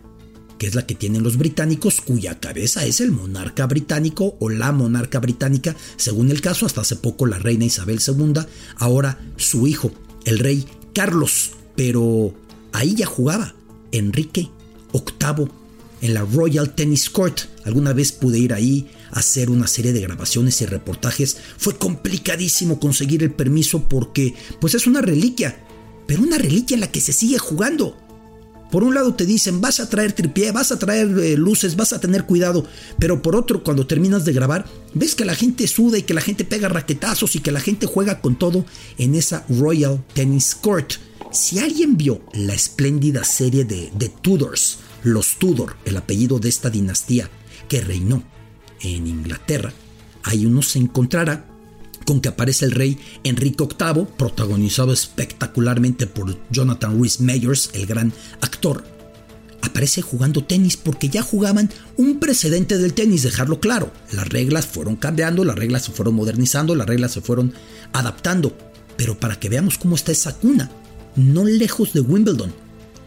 que 0.58 0.66
es 0.68 0.74
la 0.74 0.86
que 0.86 0.94
tienen 0.94 1.24
los 1.24 1.36
británicos, 1.36 2.00
cuya 2.00 2.38
cabeza 2.38 2.86
es 2.86 3.00
el 3.00 3.10
monarca 3.10 3.66
británico 3.66 4.36
o 4.38 4.48
la 4.48 4.70
monarca 4.70 5.18
británica, 5.18 5.74
según 5.96 6.30
el 6.30 6.40
caso, 6.40 6.64
hasta 6.64 6.82
hace 6.82 6.94
poco 6.94 7.26
la 7.26 7.38
reina 7.38 7.64
Isabel 7.64 7.98
II, 8.06 8.34
ahora 8.76 9.18
su 9.36 9.66
hijo, 9.66 9.90
el 10.24 10.38
rey 10.38 10.64
Carlos, 10.94 11.50
pero 11.74 12.32
ahí 12.72 12.94
ya 12.94 13.06
jugaba 13.06 13.54
Enrique 13.90 14.48
VIII 14.92 15.63
en 16.04 16.12
la 16.12 16.20
Royal 16.20 16.74
Tennis 16.74 17.08
Court. 17.08 17.40
Alguna 17.64 17.94
vez 17.94 18.12
pude 18.12 18.38
ir 18.38 18.52
ahí 18.52 18.90
a 19.10 19.20
hacer 19.20 19.48
una 19.48 19.66
serie 19.66 19.94
de 19.94 20.02
grabaciones 20.02 20.60
y 20.60 20.66
reportajes. 20.66 21.38
Fue 21.56 21.78
complicadísimo 21.78 22.78
conseguir 22.78 23.22
el 23.22 23.32
permiso 23.32 23.88
porque 23.88 24.34
pues 24.60 24.74
es 24.74 24.86
una 24.86 25.00
reliquia, 25.00 25.64
pero 26.06 26.22
una 26.22 26.36
reliquia 26.36 26.74
en 26.74 26.82
la 26.82 26.92
que 26.92 27.00
se 27.00 27.14
sigue 27.14 27.38
jugando. 27.38 27.96
Por 28.70 28.84
un 28.84 28.94
lado 28.94 29.14
te 29.14 29.24
dicen, 29.24 29.62
vas 29.62 29.80
a 29.80 29.88
traer 29.88 30.12
tripié, 30.12 30.52
vas 30.52 30.72
a 30.72 30.78
traer 30.78 31.06
eh, 31.20 31.38
luces, 31.38 31.74
vas 31.74 31.94
a 31.94 32.00
tener 32.00 32.26
cuidado, 32.26 32.66
pero 32.98 33.22
por 33.22 33.34
otro, 33.34 33.62
cuando 33.64 33.86
terminas 33.86 34.26
de 34.26 34.32
grabar, 34.34 34.66
ves 34.92 35.14
que 35.14 35.24
la 35.24 35.34
gente 35.34 35.66
suda 35.68 35.96
y 35.96 36.02
que 36.02 36.12
la 36.12 36.20
gente 36.20 36.44
pega 36.44 36.68
raquetazos 36.68 37.34
y 37.34 37.40
que 37.40 37.52
la 37.52 37.60
gente 37.60 37.86
juega 37.86 38.20
con 38.20 38.38
todo 38.38 38.66
en 38.98 39.14
esa 39.14 39.46
Royal 39.48 40.04
Tennis 40.12 40.54
Court. 40.54 40.94
Si 41.32 41.60
alguien 41.60 41.96
vio 41.96 42.20
la 42.34 42.52
espléndida 42.52 43.24
serie 43.24 43.64
de 43.64 43.90
The 43.96 44.10
Tudors, 44.20 44.78
los 45.04 45.38
Tudor, 45.38 45.76
el 45.84 45.96
apellido 45.96 46.40
de 46.40 46.48
esta 46.48 46.70
dinastía 46.70 47.30
que 47.68 47.80
reinó 47.80 48.24
en 48.80 49.06
Inglaterra, 49.06 49.72
ahí 50.24 50.46
uno 50.46 50.62
se 50.62 50.78
encontrará 50.78 51.46
con 52.04 52.20
que 52.20 52.28
aparece 52.28 52.64
el 52.64 52.72
rey 52.72 52.98
Enrique 53.22 53.64
VIII, 53.64 54.06
protagonizado 54.16 54.92
espectacularmente 54.92 56.06
por 56.06 56.36
Jonathan 56.50 57.00
Rhys 57.00 57.20
Meyers, 57.20 57.70
el 57.74 57.86
gran 57.86 58.12
actor. 58.40 58.84
Aparece 59.62 60.02
jugando 60.02 60.44
tenis 60.44 60.76
porque 60.76 61.08
ya 61.08 61.22
jugaban 61.22 61.70
un 61.96 62.20
precedente 62.20 62.76
del 62.76 62.92
tenis, 62.92 63.22
dejarlo 63.22 63.60
claro. 63.60 63.90
Las 64.12 64.28
reglas 64.28 64.66
fueron 64.66 64.96
cambiando, 64.96 65.44
las 65.44 65.56
reglas 65.56 65.84
se 65.84 65.92
fueron 65.92 66.14
modernizando, 66.14 66.74
las 66.74 66.86
reglas 66.86 67.12
se 67.12 67.22
fueron 67.22 67.54
adaptando. 67.92 68.54
Pero 68.96 69.18
para 69.18 69.40
que 69.40 69.48
veamos 69.48 69.78
cómo 69.78 69.96
está 69.96 70.12
esa 70.12 70.36
cuna, 70.36 70.70
no 71.16 71.44
lejos 71.44 71.94
de 71.94 72.00
Wimbledon, 72.00 72.52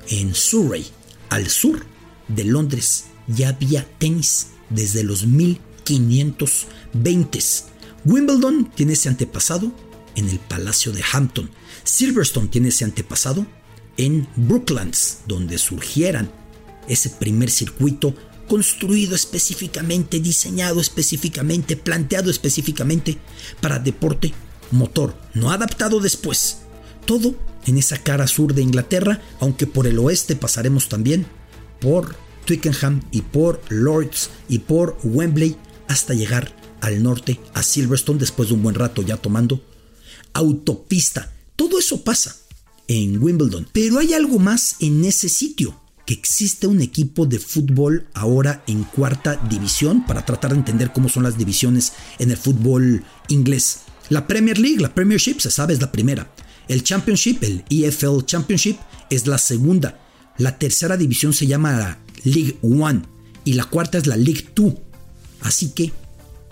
en 0.10 0.34
Surrey, 0.34 0.88
al 1.30 1.50
sur 1.50 1.86
de 2.28 2.44
Londres, 2.44 3.06
ya 3.28 3.50
había 3.50 3.88
tenis 3.98 4.48
desde 4.70 5.04
los 5.04 5.28
1520s 5.28 7.64
Wimbledon 8.08 8.72
tiene 8.74 8.94
ese 8.94 9.10
antepasado 9.10 9.70
en 10.16 10.30
el 10.30 10.40
Palacio 10.40 10.94
de 10.94 11.04
Hampton. 11.12 11.50
Silverstone 11.84 12.48
tiene 12.48 12.70
ese 12.70 12.86
antepasado 12.86 13.46
en 13.98 14.30
Brooklands, 14.38 15.24
donde 15.28 15.58
surgieran 15.58 16.32
ese 16.88 17.10
primer 17.10 17.50
circuito 17.50 18.16
construido 18.48 19.14
específicamente, 19.14 20.22
diseñado 20.22 20.80
específicamente, 20.80 21.76
planteado 21.76 22.32
específicamente 22.32 23.18
para 23.60 23.80
deporte 23.80 24.34
motor, 24.72 25.14
no 25.34 25.52
adaptado 25.52 26.00
después. 26.00 26.60
Todo 27.06 27.36
en 27.68 27.78
esa 27.78 27.98
cara 27.98 28.28
sur 28.28 28.54
de 28.54 28.64
Inglaterra, 28.64 29.22
aunque 29.40 29.68
por 29.68 29.86
el 29.86 30.00
oeste 30.00 30.36
pasaremos 30.36 30.90
también 30.90 31.28
por 31.80 32.16
Twickenham 32.46 33.02
y 33.12 33.22
por 33.22 33.62
Lords 33.70 34.30
y 34.50 34.60
por 34.60 34.98
Wembley 35.04 35.58
hasta 35.88 36.14
llegar 36.14 36.56
al 36.82 37.04
norte, 37.04 37.40
a 37.54 37.64
Silverstone, 37.64 38.20
después 38.20 38.50
de 38.50 38.56
un 38.56 38.64
buen 38.64 38.76
rato 38.76 39.02
ya 39.02 39.18
tomando 39.18 39.62
autopista. 40.34 41.34
Todo 41.56 41.80
eso 41.80 42.04
pasa 42.04 42.36
en 42.88 43.22
Wimbledon. 43.22 43.68
Pero 43.74 44.00
hay 44.00 44.14
algo 44.14 44.40
más 44.40 44.76
en 44.80 45.04
ese 45.06 45.30
sitio, 45.30 45.80
que 46.06 46.14
existe 46.14 46.68
un 46.68 46.82
equipo 46.82 47.26
de 47.26 47.40
fútbol 47.40 48.08
ahora 48.14 48.64
en 48.68 48.84
cuarta 48.84 49.36
división, 49.50 50.06
para 50.06 50.26
tratar 50.26 50.52
de 50.52 50.58
entender 50.58 50.94
cómo 50.94 51.10
son 51.10 51.24
las 51.24 51.38
divisiones 51.38 51.94
en 52.20 52.32
el 52.32 52.38
fútbol 52.38 53.04
inglés. 53.28 53.80
La 54.10 54.26
Premier 54.26 54.58
League, 54.58 54.80
la 54.80 54.94
Premiership, 54.94 55.40
se 55.40 55.52
sabe, 55.52 55.74
es 55.74 55.82
la 55.82 55.92
primera. 55.92 56.32
El 56.68 56.84
Championship, 56.84 57.44
el 57.44 57.64
EFL 57.70 58.26
Championship, 58.26 58.78
es 59.10 59.28
la 59.28 59.38
segunda. 59.38 60.00
La 60.38 60.58
tercera 60.58 60.98
división 60.98 61.34
se 61.34 61.48
llama 61.48 61.72
la 61.74 62.00
League 62.24 62.58
One 62.62 63.04
y 63.46 63.54
la 63.54 63.66
cuarta 63.66 63.98
es 63.98 64.08
la 64.08 64.18
League 64.18 64.50
Two. 64.54 64.78
Así 65.42 65.70
que 65.70 65.92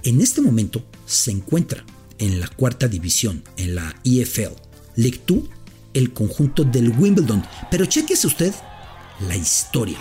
en 0.03 0.21
este 0.21 0.41
momento 0.41 0.83
se 1.05 1.31
encuentra 1.31 1.83
en 2.17 2.39
la 2.39 2.47
cuarta 2.47 2.87
división, 2.87 3.43
en 3.57 3.75
la 3.75 3.95
EFL, 4.03 4.53
League 4.95 5.21
2, 5.25 5.39
el 5.93 6.13
conjunto 6.13 6.63
del 6.63 6.89
Wimbledon. 6.89 7.43
Pero 7.69 7.85
chequese 7.85 8.27
usted 8.27 8.53
la 9.27 9.35
historia. 9.35 9.97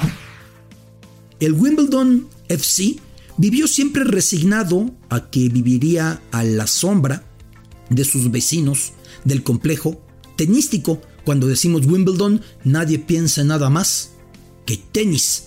El 1.41 1.55
Wimbledon 1.55 2.29
FC 2.49 2.97
vivió 3.37 3.67
siempre 3.67 4.05
resignado 4.05 4.95
a 5.09 5.31
que 5.31 5.49
viviría 5.49 6.21
a 6.31 6.45
la 6.45 6.67
sombra 6.67 7.25
de 7.91 8.05
sus 8.05 8.31
vecinos 8.31 8.93
del 9.25 9.43
complejo 9.43 10.04
tenístico. 10.37 11.01
Cuando 11.25 11.47
decimos 11.47 11.87
Wimbledon, 11.87 12.43
nadie 12.65 12.99
piensa 12.99 13.45
nada 13.45 13.71
más 13.71 14.11
que 14.67 14.77
tenis. 14.77 15.45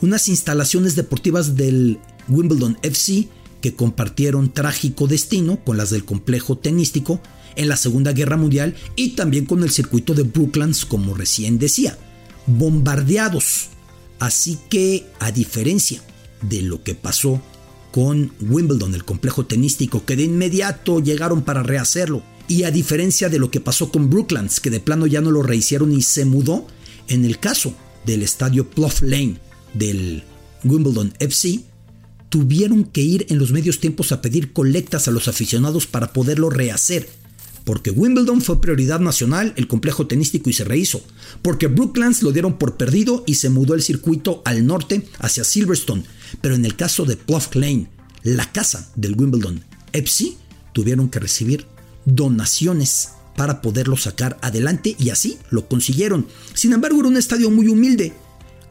Unas 0.00 0.28
instalaciones 0.28 0.96
deportivas 0.96 1.56
del 1.56 1.98
Wimbledon 2.28 2.78
FC 2.82 3.28
que 3.60 3.74
compartieron 3.74 4.52
trágico 4.52 5.06
destino 5.06 5.62
con 5.64 5.76
las 5.76 5.90
del 5.90 6.04
complejo 6.04 6.56
tenístico 6.56 7.20
en 7.56 7.68
la 7.68 7.76
Segunda 7.76 8.12
Guerra 8.12 8.36
Mundial 8.36 8.74
y 8.96 9.10
también 9.10 9.44
con 9.44 9.62
el 9.62 9.70
circuito 9.70 10.14
de 10.14 10.22
Brooklands, 10.22 10.84
como 10.84 11.14
recién 11.14 11.58
decía, 11.58 11.98
bombardeados. 12.46 13.68
Así 14.18 14.58
que, 14.68 15.06
a 15.18 15.32
diferencia 15.32 16.02
de 16.42 16.62
lo 16.62 16.82
que 16.82 16.94
pasó 16.94 17.42
con 17.92 18.32
Wimbledon, 18.40 18.94
el 18.94 19.04
complejo 19.04 19.46
tenístico, 19.46 20.04
que 20.04 20.16
de 20.16 20.24
inmediato 20.24 21.00
llegaron 21.00 21.42
para 21.42 21.62
rehacerlo, 21.62 22.22
y 22.50 22.64
a 22.64 22.72
diferencia 22.72 23.28
de 23.28 23.38
lo 23.38 23.48
que 23.48 23.60
pasó 23.60 23.92
con 23.92 24.10
Brooklands, 24.10 24.58
que 24.58 24.70
de 24.70 24.80
plano 24.80 25.06
ya 25.06 25.20
no 25.20 25.30
lo 25.30 25.44
rehicieron 25.44 25.92
y 25.92 26.02
se 26.02 26.24
mudó, 26.24 26.66
en 27.06 27.24
el 27.24 27.38
caso 27.38 27.76
del 28.04 28.24
estadio 28.24 28.68
Plough 28.68 29.02
Lane 29.02 29.36
del 29.72 30.24
Wimbledon 30.64 31.14
FC, 31.20 31.60
tuvieron 32.28 32.82
que 32.82 33.02
ir 33.02 33.26
en 33.28 33.38
los 33.38 33.52
medios 33.52 33.78
tiempos 33.78 34.10
a 34.10 34.20
pedir 34.20 34.52
colectas 34.52 35.06
a 35.06 35.12
los 35.12 35.28
aficionados 35.28 35.86
para 35.86 36.12
poderlo 36.12 36.50
rehacer. 36.50 37.08
Porque 37.62 37.92
Wimbledon 37.92 38.42
fue 38.42 38.60
prioridad 38.60 38.98
nacional, 38.98 39.54
el 39.56 39.68
complejo 39.68 40.08
tenístico 40.08 40.50
y 40.50 40.52
se 40.52 40.64
rehizo. 40.64 41.04
Porque 41.42 41.68
Brooklands 41.68 42.24
lo 42.24 42.32
dieron 42.32 42.58
por 42.58 42.76
perdido 42.76 43.22
y 43.28 43.36
se 43.36 43.48
mudó 43.48 43.74
el 43.74 43.82
circuito 43.82 44.42
al 44.44 44.66
norte 44.66 45.06
hacia 45.20 45.44
Silverstone. 45.44 46.02
Pero 46.40 46.56
en 46.56 46.64
el 46.64 46.74
caso 46.74 47.04
de 47.04 47.14
Plough 47.14 47.54
Lane, 47.54 47.86
la 48.24 48.50
casa 48.50 48.90
del 48.96 49.14
Wimbledon 49.14 49.62
FC, 49.92 50.36
tuvieron 50.72 51.08
que 51.08 51.20
recibir 51.20 51.66
donaciones 52.04 53.10
para 53.36 53.62
poderlo 53.62 53.96
sacar 53.96 54.38
adelante 54.42 54.96
y 54.98 55.10
así 55.10 55.38
lo 55.50 55.68
consiguieron. 55.68 56.26
Sin 56.54 56.72
embargo, 56.72 56.98
era 57.00 57.08
un 57.08 57.16
estadio 57.16 57.50
muy 57.50 57.66
humilde 57.68 58.12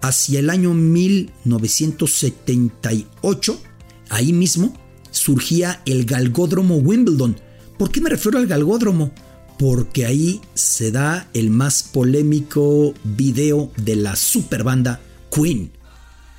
hacia 0.02 0.40
el 0.40 0.50
año 0.50 0.74
1978, 0.74 3.62
ahí 4.10 4.34
mismo, 4.34 4.76
surgía 5.12 5.82
el 5.86 6.06
Galgódromo 6.06 6.78
Wimbledon. 6.78 7.38
¿Por 7.78 7.92
qué 7.92 8.02
me 8.02 8.10
refiero 8.10 8.40
al 8.40 8.48
Galgódromo? 8.48 9.12
Porque 9.58 10.06
ahí 10.06 10.42
se 10.54 10.92
da 10.92 11.30
el 11.34 11.50
más 11.50 11.84
polémico 11.84 12.94
video 13.04 13.72
de 13.78 13.96
la 13.96 14.16
superbanda 14.16 15.02
Queen. 15.32 15.72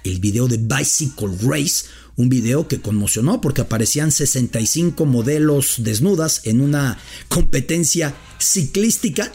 El 0.05 0.21
video 0.21 0.47
de 0.49 0.57
Bicycle 0.57 1.37
Race, 1.43 1.85
un 2.21 2.29
video 2.29 2.69
que 2.69 2.81
conmocionó 2.81 3.41
porque 3.41 3.63
aparecían 3.63 4.13
65 4.13 5.07
modelos 5.07 5.77
desnudas 5.79 6.43
en 6.45 6.61
una 6.61 6.99
competencia 7.29 8.15
ciclística 8.39 9.33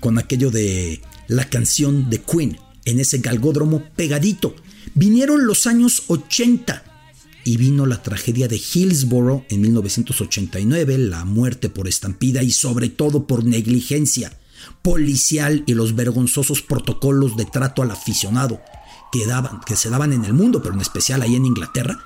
con 0.00 0.18
aquello 0.18 0.50
de 0.50 1.00
la 1.26 1.48
canción 1.48 2.10
de 2.10 2.20
Queen 2.20 2.58
en 2.84 3.00
ese 3.00 3.18
galgódromo 3.18 3.82
pegadito. 3.96 4.54
Vinieron 4.94 5.46
los 5.46 5.66
años 5.66 6.04
80 6.08 6.84
y 7.44 7.56
vino 7.56 7.86
la 7.86 8.02
tragedia 8.02 8.46
de 8.46 8.56
Hillsborough 8.56 9.44
en 9.48 9.62
1989, 9.62 10.98
la 10.98 11.24
muerte 11.24 11.70
por 11.70 11.88
estampida 11.88 12.42
y 12.42 12.50
sobre 12.50 12.90
todo 12.90 13.26
por 13.26 13.44
negligencia 13.44 14.38
policial 14.82 15.62
y 15.66 15.74
los 15.74 15.94
vergonzosos 15.94 16.62
protocolos 16.62 17.36
de 17.36 17.46
trato 17.46 17.82
al 17.82 17.90
aficionado 17.90 18.60
que, 19.12 19.26
daban, 19.26 19.60
que 19.60 19.76
se 19.76 19.88
daban 19.88 20.12
en 20.12 20.24
el 20.24 20.34
mundo, 20.34 20.62
pero 20.62 20.74
en 20.74 20.80
especial 20.80 21.22
ahí 21.22 21.36
en 21.36 21.46
Inglaterra, 21.46 21.98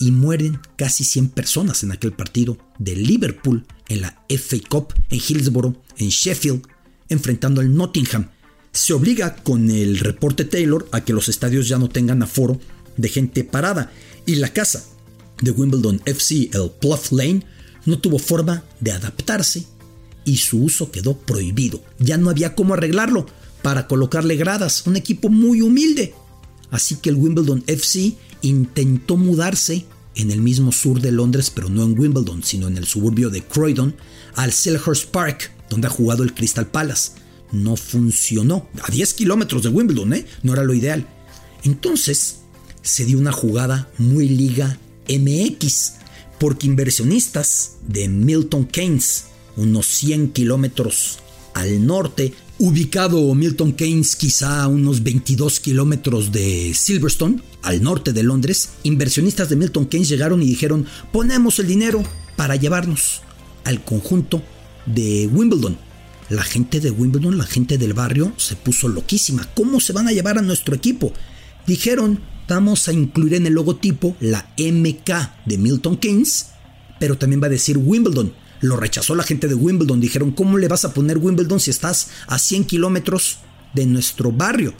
y 0.00 0.10
mueren 0.10 0.60
casi 0.76 1.04
100 1.04 1.30
personas 1.30 1.82
en 1.82 1.92
aquel 1.92 2.12
partido 2.12 2.58
de 2.78 2.96
Liverpool 2.96 3.66
en 3.88 4.02
la 4.02 4.22
FA 4.28 4.56
Cup 4.68 4.94
en 5.10 5.20
Hillsborough, 5.20 5.76
en 5.96 6.08
Sheffield, 6.08 6.66
enfrentando 7.08 7.60
al 7.60 7.74
Nottingham 7.74 8.28
se 8.76 8.92
obliga 8.92 9.36
con 9.36 9.70
el 9.70 9.98
reporte 9.98 10.44
Taylor 10.44 10.86
a 10.92 11.00
que 11.02 11.14
los 11.14 11.30
estadios 11.30 11.66
ya 11.66 11.78
no 11.78 11.88
tengan 11.88 12.22
aforo 12.22 12.60
de 12.98 13.08
gente 13.08 13.42
parada 13.42 13.90
y 14.26 14.34
la 14.34 14.52
casa 14.52 14.84
de 15.40 15.50
Wimbledon 15.50 16.02
FC, 16.04 16.50
el 16.52 16.70
Plough 16.78 17.10
Lane, 17.10 17.42
no 17.86 17.98
tuvo 17.98 18.18
forma 18.18 18.64
de 18.80 18.92
adaptarse 18.92 19.64
y 20.26 20.36
su 20.36 20.62
uso 20.62 20.90
quedó 20.90 21.16
prohibido. 21.16 21.82
Ya 21.98 22.18
no 22.18 22.28
había 22.28 22.54
cómo 22.54 22.74
arreglarlo 22.74 23.26
para 23.62 23.86
colocarle 23.86 24.36
gradas, 24.36 24.86
un 24.86 24.96
equipo 24.96 25.30
muy 25.30 25.62
humilde. 25.62 26.14
Así 26.70 26.96
que 26.96 27.10
el 27.10 27.16
Wimbledon 27.16 27.64
FC 27.66 28.16
intentó 28.42 29.16
mudarse 29.16 29.86
en 30.14 30.30
el 30.30 30.40
mismo 30.40 30.72
sur 30.72 31.00
de 31.00 31.12
Londres, 31.12 31.50
pero 31.54 31.68
no 31.68 31.84
en 31.84 31.98
Wimbledon, 31.98 32.42
sino 32.42 32.68
en 32.68 32.76
el 32.76 32.86
suburbio 32.86 33.30
de 33.30 33.42
Croydon, 33.42 33.94
al 34.34 34.52
Selhurst 34.52 35.10
Park, 35.10 35.52
donde 35.68 35.86
ha 35.86 35.90
jugado 35.90 36.22
el 36.22 36.34
Crystal 36.34 36.66
Palace. 36.66 37.12
No 37.52 37.76
funcionó. 37.76 38.68
A 38.82 38.90
10 38.90 39.14
kilómetros 39.14 39.62
de 39.62 39.68
Wimbledon, 39.68 40.14
¿eh? 40.14 40.26
No 40.42 40.54
era 40.54 40.64
lo 40.64 40.74
ideal. 40.74 41.06
Entonces, 41.62 42.38
se 42.82 43.04
dio 43.04 43.18
una 43.18 43.32
jugada 43.32 43.90
muy 43.98 44.28
liga 44.28 44.78
MX, 45.08 45.94
porque 46.38 46.66
inversionistas 46.66 47.76
de 47.86 48.08
Milton 48.08 48.64
Keynes, 48.66 49.24
unos 49.56 49.86
100 49.86 50.32
kilómetros 50.32 51.18
al 51.54 51.86
norte, 51.86 52.34
ubicado 52.58 53.34
Milton 53.34 53.72
Keynes 53.72 54.16
quizá 54.16 54.62
a 54.62 54.68
unos 54.68 55.02
22 55.02 55.60
kilómetros 55.60 56.32
de 56.32 56.72
Silverstone, 56.74 57.42
al 57.62 57.82
norte 57.82 58.12
de 58.12 58.22
Londres, 58.22 58.70
inversionistas 58.82 59.48
de 59.48 59.56
Milton 59.56 59.86
Keynes 59.86 60.08
llegaron 60.08 60.42
y 60.42 60.46
dijeron, 60.46 60.86
ponemos 61.12 61.58
el 61.58 61.66
dinero 61.66 62.02
para 62.36 62.56
llevarnos 62.56 63.22
al 63.64 63.82
conjunto 63.84 64.42
de 64.86 65.28
Wimbledon. 65.32 65.76
La 66.28 66.42
gente 66.42 66.80
de 66.80 66.90
Wimbledon, 66.90 67.38
la 67.38 67.44
gente 67.44 67.78
del 67.78 67.92
barrio, 67.92 68.32
se 68.36 68.56
puso 68.56 68.88
loquísima. 68.88 69.48
¿Cómo 69.54 69.80
se 69.80 69.92
van 69.92 70.08
a 70.08 70.12
llevar 70.12 70.38
a 70.38 70.42
nuestro 70.42 70.74
equipo? 70.74 71.12
Dijeron, 71.66 72.20
vamos 72.48 72.88
a 72.88 72.92
incluir 72.92 73.34
en 73.34 73.46
el 73.46 73.54
logotipo 73.54 74.16
la 74.20 74.48
MK 74.58 75.44
de 75.44 75.58
Milton 75.58 75.96
Keynes, 75.98 76.46
pero 76.98 77.18
también 77.18 77.42
va 77.42 77.46
a 77.46 77.50
decir 77.50 77.78
Wimbledon. 77.78 78.32
Lo 78.60 78.76
rechazó 78.76 79.14
la 79.14 79.22
gente 79.22 79.48
de 79.48 79.54
Wimbledon. 79.54 80.00
Dijeron, 80.00 80.32
¿cómo 80.32 80.58
le 80.58 80.68
vas 80.68 80.84
a 80.84 80.92
poner 80.92 81.18
Wimbledon 81.18 81.60
si 81.60 81.70
estás 81.70 82.08
a 82.26 82.38
100 82.38 82.64
kilómetros 82.64 83.38
de 83.74 83.86
nuestro 83.86 84.32
barrio? 84.32 84.74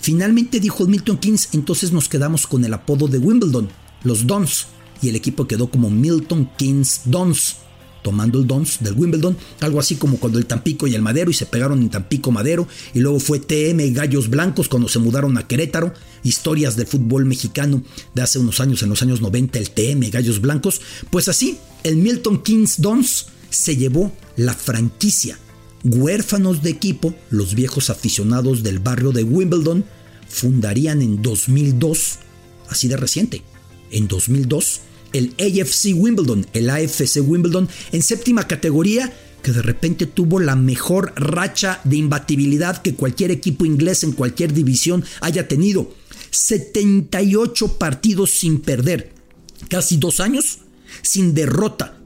Finalmente 0.00 0.60
dijo 0.60 0.86
Milton 0.86 1.18
Keynes, 1.18 1.50
entonces 1.52 1.92
nos 1.92 2.08
quedamos 2.08 2.46
con 2.46 2.64
el 2.64 2.72
apodo 2.72 3.06
de 3.06 3.18
Wimbledon, 3.18 3.68
los 4.02 4.26
Dons, 4.26 4.66
y 5.02 5.10
el 5.10 5.16
equipo 5.16 5.46
quedó 5.46 5.70
como 5.70 5.90
Milton 5.90 6.50
Keynes 6.56 7.02
Dons 7.04 7.56
tomando 8.02 8.38
el 8.38 8.46
Dons 8.46 8.78
del 8.80 8.94
Wimbledon, 8.94 9.36
algo 9.60 9.80
así 9.80 9.96
como 9.96 10.18
cuando 10.18 10.38
el 10.38 10.46
Tampico 10.46 10.86
y 10.86 10.94
el 10.94 11.02
Madero 11.02 11.30
y 11.30 11.34
se 11.34 11.46
pegaron 11.46 11.80
en 11.82 11.90
Tampico 11.90 12.30
Madero, 12.30 12.66
y 12.94 13.00
luego 13.00 13.20
fue 13.20 13.38
TM 13.38 13.92
Gallos 13.92 14.28
Blancos 14.28 14.68
cuando 14.68 14.88
se 14.88 14.98
mudaron 14.98 15.36
a 15.38 15.46
Querétaro, 15.46 15.92
historias 16.22 16.76
del 16.76 16.86
fútbol 16.86 17.24
mexicano 17.24 17.82
de 18.14 18.22
hace 18.22 18.38
unos 18.38 18.60
años, 18.60 18.82
en 18.82 18.90
los 18.90 19.02
años 19.02 19.20
90, 19.20 19.58
el 19.58 19.70
TM 19.70 20.10
Gallos 20.10 20.40
Blancos, 20.40 20.80
pues 21.10 21.28
así, 21.28 21.58
el 21.82 21.96
Milton 21.96 22.42
Keynes 22.42 22.80
Dons 22.80 23.26
se 23.50 23.76
llevó 23.76 24.12
la 24.36 24.54
franquicia. 24.54 25.38
Huérfanos 25.82 26.62
de 26.62 26.70
equipo, 26.70 27.14
los 27.30 27.54
viejos 27.54 27.90
aficionados 27.90 28.62
del 28.62 28.78
barrio 28.78 29.12
de 29.12 29.24
Wimbledon 29.24 29.84
fundarían 30.28 31.02
en 31.02 31.22
2002, 31.22 32.18
así 32.68 32.88
de 32.88 32.96
reciente, 32.96 33.42
en 33.90 34.06
2002, 34.06 34.80
el 35.12 35.34
AFC 35.38 35.94
Wimbledon, 35.94 36.46
el 36.52 36.70
AFC 36.70 37.18
Wimbledon 37.22 37.68
en 37.92 38.02
séptima 38.02 38.46
categoría 38.46 39.12
que 39.42 39.52
de 39.52 39.62
repente 39.62 40.06
tuvo 40.06 40.38
la 40.38 40.56
mejor 40.56 41.12
racha 41.16 41.80
de 41.84 41.96
imbatibilidad 41.96 42.82
que 42.82 42.94
cualquier 42.94 43.30
equipo 43.30 43.64
inglés 43.64 44.04
en 44.04 44.12
cualquier 44.12 44.52
división 44.52 45.04
haya 45.20 45.48
tenido. 45.48 45.94
78 46.30 47.78
partidos 47.78 48.30
sin 48.30 48.60
perder, 48.60 49.12
casi 49.68 49.96
dos 49.96 50.20
años 50.20 50.58
sin 51.02 51.34
derrota, 51.34 51.98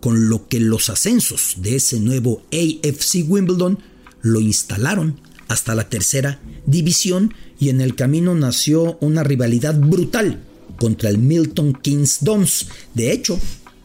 con 0.00 0.28
lo 0.28 0.48
que 0.48 0.60
los 0.60 0.90
ascensos 0.90 1.54
de 1.58 1.76
ese 1.76 2.00
nuevo 2.00 2.42
AFC 2.52 3.24
Wimbledon 3.26 3.78
lo 4.20 4.40
instalaron 4.40 5.20
hasta 5.48 5.74
la 5.74 5.88
tercera 5.88 6.40
división 6.66 7.34
y 7.58 7.68
en 7.68 7.80
el 7.80 7.94
camino 7.94 8.34
nació 8.34 8.98
una 9.00 9.22
rivalidad 9.22 9.78
brutal 9.78 10.44
contra 10.82 11.10
el 11.10 11.18
Milton 11.18 11.74
Keynes 11.74 12.18
Dons. 12.22 12.66
De 12.92 13.12
hecho, 13.12 13.38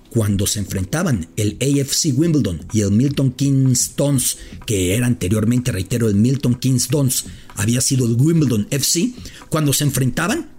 cuando 0.09 0.47
se 0.47 0.57
enfrentaban 0.57 1.27
el 1.35 1.55
AFC 1.61 2.11
Wimbledon 2.17 2.59
y 2.73 2.81
el 2.81 2.89
Milton 2.89 3.33
Keynes 3.33 3.95
Dons, 3.95 4.39
que 4.65 4.95
era 4.95 5.05
anteriormente, 5.05 5.71
reitero, 5.71 6.09
el 6.09 6.15
Milton 6.15 6.55
Keynes 6.55 6.87
Dons, 6.87 7.25
había 7.53 7.81
sido 7.81 8.07
el 8.07 8.15
Wimbledon 8.19 8.65
FC, 8.71 9.11
cuando 9.49 9.73
se 9.73 9.83
enfrentaban, 9.83 10.49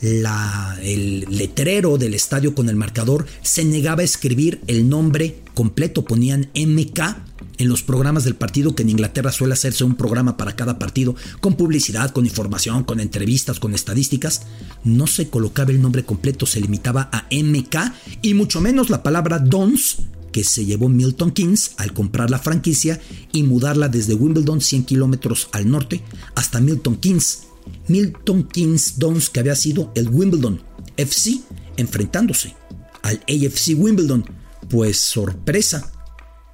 la, 0.00 0.76
el 0.82 1.26
letrero 1.28 1.96
del 1.96 2.14
estadio 2.14 2.56
con 2.56 2.68
el 2.68 2.74
marcador 2.74 3.26
se 3.42 3.64
negaba 3.64 4.02
a 4.02 4.04
escribir 4.04 4.62
el 4.66 4.88
nombre 4.88 5.42
completo, 5.54 6.04
ponían 6.04 6.50
MK 6.56 7.33
en 7.58 7.68
los 7.68 7.82
programas 7.82 8.24
del 8.24 8.34
partido, 8.34 8.74
que 8.74 8.82
en 8.82 8.90
Inglaterra 8.90 9.32
suele 9.32 9.54
hacerse 9.54 9.84
un 9.84 9.94
programa 9.94 10.36
para 10.36 10.56
cada 10.56 10.78
partido, 10.78 11.14
con 11.40 11.54
publicidad, 11.54 12.10
con 12.10 12.26
información, 12.26 12.84
con 12.84 13.00
entrevistas, 13.00 13.60
con 13.60 13.74
estadísticas, 13.74 14.42
no 14.82 15.06
se 15.06 15.28
colocaba 15.28 15.70
el 15.70 15.80
nombre 15.82 16.04
completo, 16.04 16.46
se 16.46 16.60
limitaba 16.60 17.08
a 17.12 17.26
MK 17.30 17.76
y 18.22 18.34
mucho 18.34 18.60
menos 18.60 18.90
la 18.90 19.02
palabra 19.02 19.38
Dons, 19.38 19.98
que 20.32 20.42
se 20.42 20.64
llevó 20.64 20.88
Milton 20.88 21.30
Keynes 21.30 21.72
al 21.76 21.92
comprar 21.92 22.28
la 22.28 22.40
franquicia 22.40 23.00
y 23.32 23.44
mudarla 23.44 23.88
desde 23.88 24.14
Wimbledon 24.14 24.60
100 24.60 24.84
kilómetros 24.84 25.48
al 25.52 25.70
norte 25.70 26.02
hasta 26.34 26.60
Milton 26.60 26.96
Keynes. 26.96 27.44
Milton 27.86 28.42
Keynes 28.42 28.98
Dons, 28.98 29.30
que 29.30 29.40
había 29.40 29.54
sido 29.54 29.92
el 29.94 30.08
Wimbledon 30.08 30.60
FC, 30.96 31.40
enfrentándose 31.76 32.56
al 33.02 33.22
AFC 33.28 33.74
Wimbledon. 33.76 34.24
Pues 34.68 34.98
sorpresa, 34.98 35.92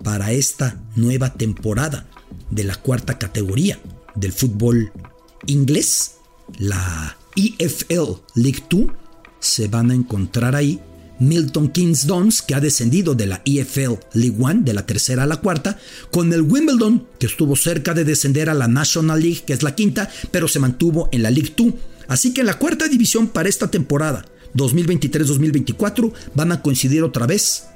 para 0.03 0.33
esta 0.33 0.81
nueva 0.97 1.35
temporada 1.35 2.07
de 2.51 2.65
la 2.65 2.77
cuarta 2.77 3.19
categoría 3.19 3.79
del 4.15 4.33
fútbol 4.33 4.93
inglés, 5.47 6.17
la 6.59 7.17
EFL 7.37 8.21
League 8.35 8.65
2, 8.69 8.87
se 9.39 9.69
van 9.69 9.91
a 9.91 9.95
encontrar 9.95 10.55
ahí 10.55 10.81
Milton 11.21 11.69
Keynes 11.69 12.07
Dons, 12.07 12.43
que 12.43 12.55
ha 12.55 12.61
descendido 12.61 13.15
de 13.15 13.27
la 13.27 13.43
EFL 13.45 13.99
League 14.15 14.37
1, 14.39 14.63
de 14.63 14.73
la 14.73 14.87
tercera 14.87 15.25
a 15.25 15.27
la 15.27 15.37
cuarta, 15.37 15.79
con 16.11 16.33
el 16.33 16.43
Wimbledon, 16.43 17.07
que 17.19 17.27
estuvo 17.27 17.57
cerca 17.57 17.95
de 17.95 18.05
descender 18.05 18.49
a 18.49 18.55
la 18.55 18.69
National 18.69 19.21
League, 19.21 19.43
que 19.47 19.53
es 19.53 19.63
la 19.63 19.75
quinta, 19.75 20.09
pero 20.31 20.49
se 20.49 20.59
mantuvo 20.59 21.09
en 21.13 21.23
la 21.23 21.31
League 21.31 21.53
2. 21.57 21.75
Así 22.09 22.33
que 22.33 22.41
en 22.41 22.47
la 22.47 22.59
cuarta 22.59 22.89
división 22.89 23.29
para 23.29 23.49
esta 23.49 23.71
temporada 23.71 24.25
2023-2024 24.57 26.13
van 26.35 26.53
a 26.53 26.63
coincidir 26.63 27.05
otra 27.05 27.27
vez 27.27 27.67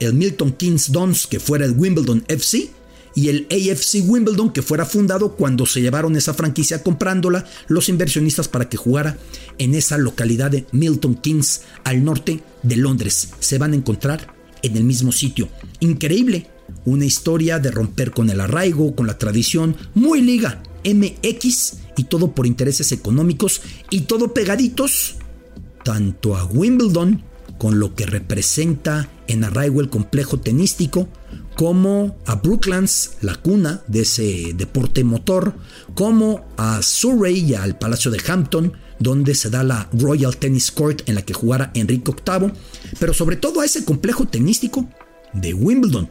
el 0.00 0.14
Milton 0.14 0.52
Keynes 0.52 0.90
Dons, 0.90 1.26
que 1.26 1.38
fuera 1.38 1.64
el 1.64 1.72
Wimbledon 1.72 2.24
FC, 2.26 2.70
y 3.14 3.28
el 3.28 3.46
AFC 3.50 4.02
Wimbledon, 4.06 4.52
que 4.52 4.62
fuera 4.62 4.84
fundado 4.84 5.36
cuando 5.36 5.66
se 5.66 5.80
llevaron 5.80 6.16
esa 6.16 6.34
franquicia 6.34 6.82
comprándola 6.82 7.44
los 7.68 7.88
inversionistas 7.88 8.48
para 8.48 8.68
que 8.68 8.76
jugara 8.76 9.18
en 9.58 9.74
esa 9.74 9.98
localidad 9.98 10.50
de 10.50 10.66
Milton 10.72 11.16
Keynes, 11.16 11.62
al 11.84 12.04
norte 12.04 12.42
de 12.62 12.76
Londres. 12.76 13.30
Se 13.40 13.58
van 13.58 13.72
a 13.72 13.76
encontrar 13.76 14.34
en 14.62 14.76
el 14.76 14.84
mismo 14.84 15.12
sitio. 15.12 15.48
Increíble. 15.80 16.46
Una 16.84 17.04
historia 17.04 17.58
de 17.58 17.70
romper 17.70 18.12
con 18.12 18.30
el 18.30 18.40
arraigo, 18.40 18.94
con 18.94 19.06
la 19.06 19.18
tradición, 19.18 19.76
muy 19.94 20.22
liga, 20.22 20.62
MX 20.84 21.74
y 21.96 22.04
todo 22.04 22.32
por 22.32 22.46
intereses 22.46 22.92
económicos 22.92 23.60
y 23.90 24.02
todo 24.02 24.32
pegaditos 24.32 25.16
tanto 25.84 26.36
a 26.36 26.44
Wimbledon 26.44 27.24
con 27.60 27.78
lo 27.78 27.94
que 27.94 28.06
representa 28.06 29.10
en 29.28 29.44
arraigo 29.44 29.82
el 29.82 29.90
complejo 29.90 30.40
tenístico, 30.40 31.10
como 31.56 32.16
a 32.24 32.36
Brooklands, 32.36 33.18
la 33.20 33.34
cuna 33.34 33.82
de 33.86 34.00
ese 34.00 34.54
deporte 34.54 35.04
motor, 35.04 35.52
como 35.94 36.48
a 36.56 36.80
Surrey 36.80 37.38
y 37.38 37.54
al 37.54 37.76
Palacio 37.76 38.10
de 38.10 38.22
Hampton, 38.26 38.72
donde 38.98 39.34
se 39.34 39.50
da 39.50 39.62
la 39.62 39.90
Royal 39.92 40.38
Tennis 40.38 40.70
Court 40.70 41.06
en 41.06 41.16
la 41.16 41.22
que 41.22 41.34
jugara 41.34 41.70
Enrique 41.74 42.14
VIII, 42.26 42.50
pero 42.98 43.12
sobre 43.12 43.36
todo 43.36 43.60
a 43.60 43.66
ese 43.66 43.84
complejo 43.84 44.26
tenístico 44.26 44.88
de 45.34 45.52
Wimbledon. 45.52 46.10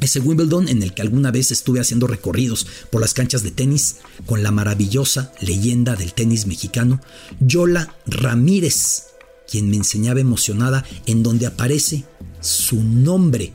Ese 0.00 0.20
Wimbledon 0.20 0.68
en 0.68 0.82
el 0.82 0.94
que 0.94 1.02
alguna 1.02 1.30
vez 1.30 1.50
estuve 1.50 1.80
haciendo 1.80 2.06
recorridos 2.06 2.66
por 2.90 3.02
las 3.02 3.12
canchas 3.12 3.42
de 3.42 3.50
tenis 3.50 3.96
con 4.24 4.42
la 4.42 4.52
maravillosa 4.52 5.32
leyenda 5.42 5.96
del 5.96 6.14
tenis 6.14 6.46
mexicano, 6.46 7.02
Yola 7.40 7.94
Ramírez, 8.06 9.08
quien 9.50 9.70
me 9.70 9.76
enseñaba 9.76 10.20
emocionada 10.20 10.84
en 11.06 11.22
donde 11.22 11.46
aparece 11.46 12.04
su 12.40 12.82
nombre. 12.82 13.52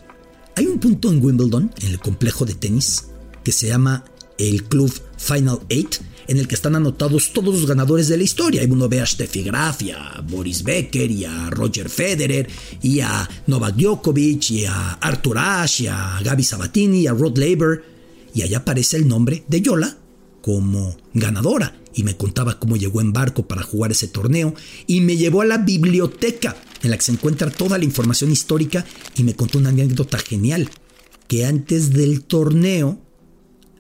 Hay 0.55 0.65
un 0.65 0.79
punto 0.79 1.11
en 1.11 1.23
Wimbledon, 1.23 1.71
en 1.81 1.87
el 1.89 1.99
complejo 1.99 2.45
de 2.45 2.55
tenis, 2.55 3.05
que 3.43 3.51
se 3.51 3.67
llama 3.67 4.05
el 4.37 4.63
Club 4.65 4.91
Final 5.17 5.59
Eight, 5.69 5.95
en 6.27 6.37
el 6.37 6.47
que 6.47 6.55
están 6.55 6.75
anotados 6.75 7.33
todos 7.33 7.53
los 7.53 7.67
ganadores 7.67 8.07
de 8.07 8.17
la 8.17 8.23
historia. 8.23 8.63
Y 8.63 8.69
uno 8.69 8.89
ve 8.89 9.01
a 9.01 9.05
Steffi 9.05 9.43
Graf, 9.43 9.81
a 9.95 10.21
Boris 10.21 10.63
Becker, 10.63 11.09
y 11.11 11.25
a 11.25 11.49
Roger 11.49 11.89
Federer, 11.89 12.47
y 12.81 12.99
a 12.99 13.29
Novak 13.47 13.75
Djokovic, 13.75 14.51
y 14.51 14.65
a 14.65 14.93
Arthur 14.93 15.37
Ashe, 15.37 15.83
y 15.83 15.87
a 15.87 16.19
Gaby 16.23 16.43
Sabatini, 16.43 17.01
y 17.01 17.07
a 17.07 17.13
Rod 17.13 17.37
Laver. 17.37 17.83
Y 18.33 18.41
allá 18.41 18.59
aparece 18.59 18.97
el 18.97 19.07
nombre 19.07 19.43
de 19.47 19.61
Yola 19.61 19.97
como 20.43 20.97
ganadora 21.13 21.73
y 21.95 22.03
me 22.03 22.17
contaba 22.17 22.59
cómo 22.59 22.75
llegó 22.75 22.99
en 22.99 23.13
barco 23.13 23.47
para 23.47 23.63
jugar 23.63 23.93
ese 23.93 24.09
torneo 24.09 24.53
y 24.87 24.99
me 24.99 25.15
llevó 25.15 25.41
a 25.41 25.45
la 25.45 25.57
biblioteca 25.57 26.57
en 26.81 26.91
la 26.91 26.97
que 26.97 27.03
se 27.03 27.13
encuentra 27.13 27.49
toda 27.49 27.77
la 27.77 27.85
información 27.85 28.29
histórica 28.29 28.85
y 29.15 29.23
me 29.23 29.37
contó 29.37 29.57
una 29.57 29.69
anécdota 29.69 30.17
genial 30.17 30.69
que 31.29 31.45
antes 31.45 31.93
del 31.93 32.23
torneo 32.23 32.99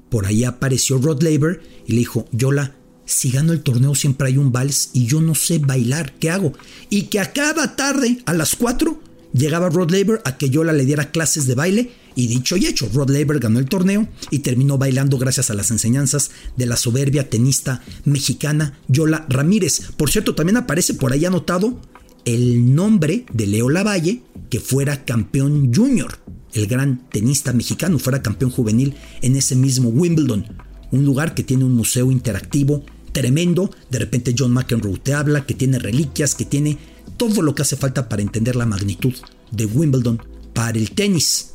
por 0.07 0.25
ahí 0.25 0.45
apareció 0.45 0.99
Rod 0.99 1.21
Laver 1.21 1.61
y 1.85 1.91
le 1.91 1.99
dijo, 1.99 2.29
Yola, 2.31 2.77
si 3.05 3.29
gano 3.29 3.51
el 3.51 3.61
torneo 3.61 3.93
siempre 3.93 4.27
hay 4.27 4.37
un 4.37 4.53
vals 4.53 4.91
y 4.93 5.05
yo 5.05 5.19
no 5.19 5.35
sé 5.35 5.59
bailar, 5.59 6.13
¿qué 6.17 6.29
hago? 6.29 6.53
Y 6.89 7.03
que 7.03 7.19
a 7.19 7.33
cada 7.33 7.75
tarde, 7.75 8.19
a 8.25 8.33
las 8.33 8.55
4, 8.55 9.01
llegaba 9.33 9.67
Rod 9.67 9.91
Laver 9.91 10.21
a 10.23 10.37
que 10.37 10.49
yo 10.49 10.63
le 10.63 10.85
diera 10.85 11.11
clases 11.11 11.45
de 11.45 11.55
baile 11.55 11.91
y 12.15 12.27
dicho 12.27 12.57
y 12.57 12.65
hecho, 12.65 12.89
Rod 12.93 13.09
Laver 13.09 13.39
ganó 13.39 13.59
el 13.59 13.65
torneo 13.65 14.07
y 14.29 14.39
terminó 14.39 14.77
bailando 14.77 15.17
gracias 15.17 15.49
a 15.49 15.53
las 15.53 15.71
enseñanzas 15.71 16.31
de 16.57 16.65
la 16.65 16.75
soberbia 16.75 17.29
tenista 17.29 17.81
mexicana 18.05 18.79
Yola 18.87 19.25
Ramírez. 19.29 19.91
Por 19.97 20.09
cierto, 20.09 20.35
también 20.35 20.57
aparece 20.57 20.93
por 20.93 21.13
ahí 21.13 21.25
anotado 21.25 21.79
el 22.25 22.73
nombre 22.73 23.25
de 23.33 23.47
Leo 23.47 23.69
Lavalle, 23.69 24.21
que 24.49 24.59
fuera 24.59 25.03
campeón 25.03 25.73
junior, 25.73 26.19
el 26.53 26.67
gran 26.67 27.09
tenista 27.09 27.53
mexicano, 27.53 27.99
fuera 27.99 28.21
campeón 28.21 28.51
juvenil 28.51 28.95
en 29.21 29.35
ese 29.35 29.55
mismo 29.55 29.89
Wimbledon, 29.89 30.45
un 30.91 31.05
lugar 31.05 31.33
que 31.33 31.43
tiene 31.43 31.65
un 31.65 31.73
museo 31.73 32.11
interactivo 32.11 32.85
tremendo, 33.11 33.71
de 33.89 33.99
repente 33.99 34.35
John 34.37 34.51
McEnroe 34.51 34.97
te 34.97 35.13
habla, 35.13 35.45
que 35.45 35.53
tiene 35.53 35.79
reliquias, 35.79 36.35
que 36.35 36.45
tiene 36.45 36.77
todo 37.17 37.41
lo 37.41 37.55
que 37.55 37.61
hace 37.61 37.75
falta 37.75 38.09
para 38.09 38.21
entender 38.21 38.55
la 38.55 38.65
magnitud 38.65 39.13
de 39.51 39.65
Wimbledon 39.65 40.21
para 40.53 40.77
el 40.77 40.91
tenis. 40.91 41.53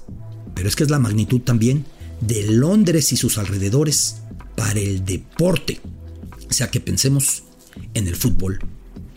Pero 0.58 0.68
es 0.68 0.74
que 0.74 0.82
es 0.82 0.90
la 0.90 0.98
magnitud 0.98 1.40
también 1.40 1.86
de 2.20 2.42
Londres 2.50 3.12
y 3.12 3.16
sus 3.16 3.38
alrededores 3.38 4.16
para 4.56 4.80
el 4.80 5.04
deporte. 5.04 5.80
Sea 6.50 6.68
que 6.68 6.80
pensemos 6.80 7.44
en 7.94 8.08
el 8.08 8.16
fútbol, 8.16 8.58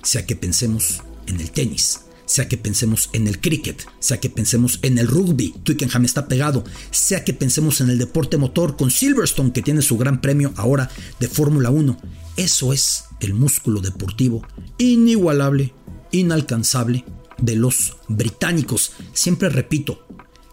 sea 0.04 0.27
que 0.27 0.36
pensemos 0.36 1.01
en 1.25 1.41
el 1.41 1.49
tenis, 1.49 2.01
sea 2.27 2.47
que 2.47 2.58
pensemos 2.58 3.10
en 3.13 3.27
el 3.27 3.41
cricket, 3.41 3.88
sea 3.99 4.19
que 4.19 4.30
pensemos 4.30 4.77
en 4.84 4.99
el 4.99 5.08
rugby, 5.08 5.56
Twickenham 5.63 6.06
está 6.06 6.27
pegado, 6.27 6.63
sea 6.91 7.23
que 7.23 7.34
pensemos 7.34 7.82
en 7.82 7.89
el 7.89 7.97
deporte 7.97 8.38
motor 8.38 8.77
con 8.77 8.91
Silverstone 8.91 9.51
que 9.51 9.63
tiene 9.63 9.82
su 9.82 9.97
gran 9.97 10.21
premio 10.21 10.54
ahora 10.58 10.91
de 11.19 11.27
Fórmula 11.27 11.71
1. 11.71 11.97
Eso 12.38 12.71
es 12.71 13.06
el 13.19 13.34
músculo 13.34 13.82
deportivo 13.82 14.45
inigualable, 14.77 15.73
inalcanzable 16.12 17.04
de 17.39 17.56
los 17.56 17.97
británicos. 18.08 18.91
Siempre 19.13 19.49
repito, 19.49 20.06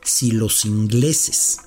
si 0.08 0.30
los 0.30 0.64
ingleses 0.64 1.58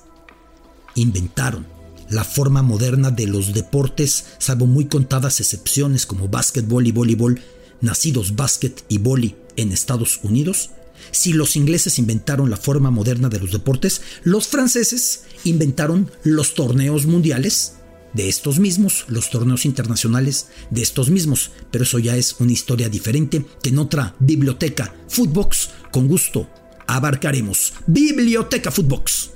inventaron 0.96 1.64
la 2.10 2.24
forma 2.24 2.62
moderna 2.62 3.12
de 3.12 3.28
los 3.28 3.54
deportes, 3.54 4.24
salvo 4.38 4.66
muy 4.66 4.86
contadas 4.86 5.38
excepciones 5.40 6.06
como 6.06 6.28
básquetbol 6.28 6.86
y 6.86 6.92
voleibol, 6.92 7.40
nacidos 7.80 8.34
básquet 8.34 8.84
y 8.88 8.98
boli 8.98 9.36
en 9.56 9.70
Estados 9.70 10.18
Unidos? 10.24 10.70
Si 11.12 11.32
los 11.32 11.54
ingleses 11.54 12.00
inventaron 12.00 12.50
la 12.50 12.56
forma 12.56 12.90
moderna 12.90 13.28
de 13.28 13.38
los 13.38 13.52
deportes, 13.52 14.02
los 14.24 14.48
franceses 14.48 15.22
inventaron 15.44 16.10
los 16.24 16.54
torneos 16.54 17.06
mundiales 17.06 17.74
de 18.12 18.28
estos 18.28 18.58
mismos, 18.58 19.04
los 19.06 19.30
torneos 19.30 19.64
internacionales 19.64 20.48
de 20.70 20.82
estos 20.82 21.10
mismos, 21.10 21.52
pero 21.70 21.84
eso 21.84 22.00
ya 22.00 22.16
es 22.16 22.36
una 22.40 22.52
historia 22.52 22.88
diferente 22.88 23.46
que 23.62 23.70
en 23.70 23.78
otra 23.78 24.16
biblioteca 24.18 24.94
Footbox 25.08 25.70
con 25.92 26.08
gusto 26.08 26.48
abarcaremos. 26.86 27.74
Biblioteca 27.86 28.70
Footbox. 28.70 29.30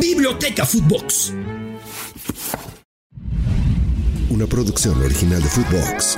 Biblioteca 0.00 0.64
Footbox. 0.64 1.32
Una 4.30 4.46
producción 4.46 5.00
original 5.02 5.42
de 5.42 5.48
Footbox. 5.48 6.16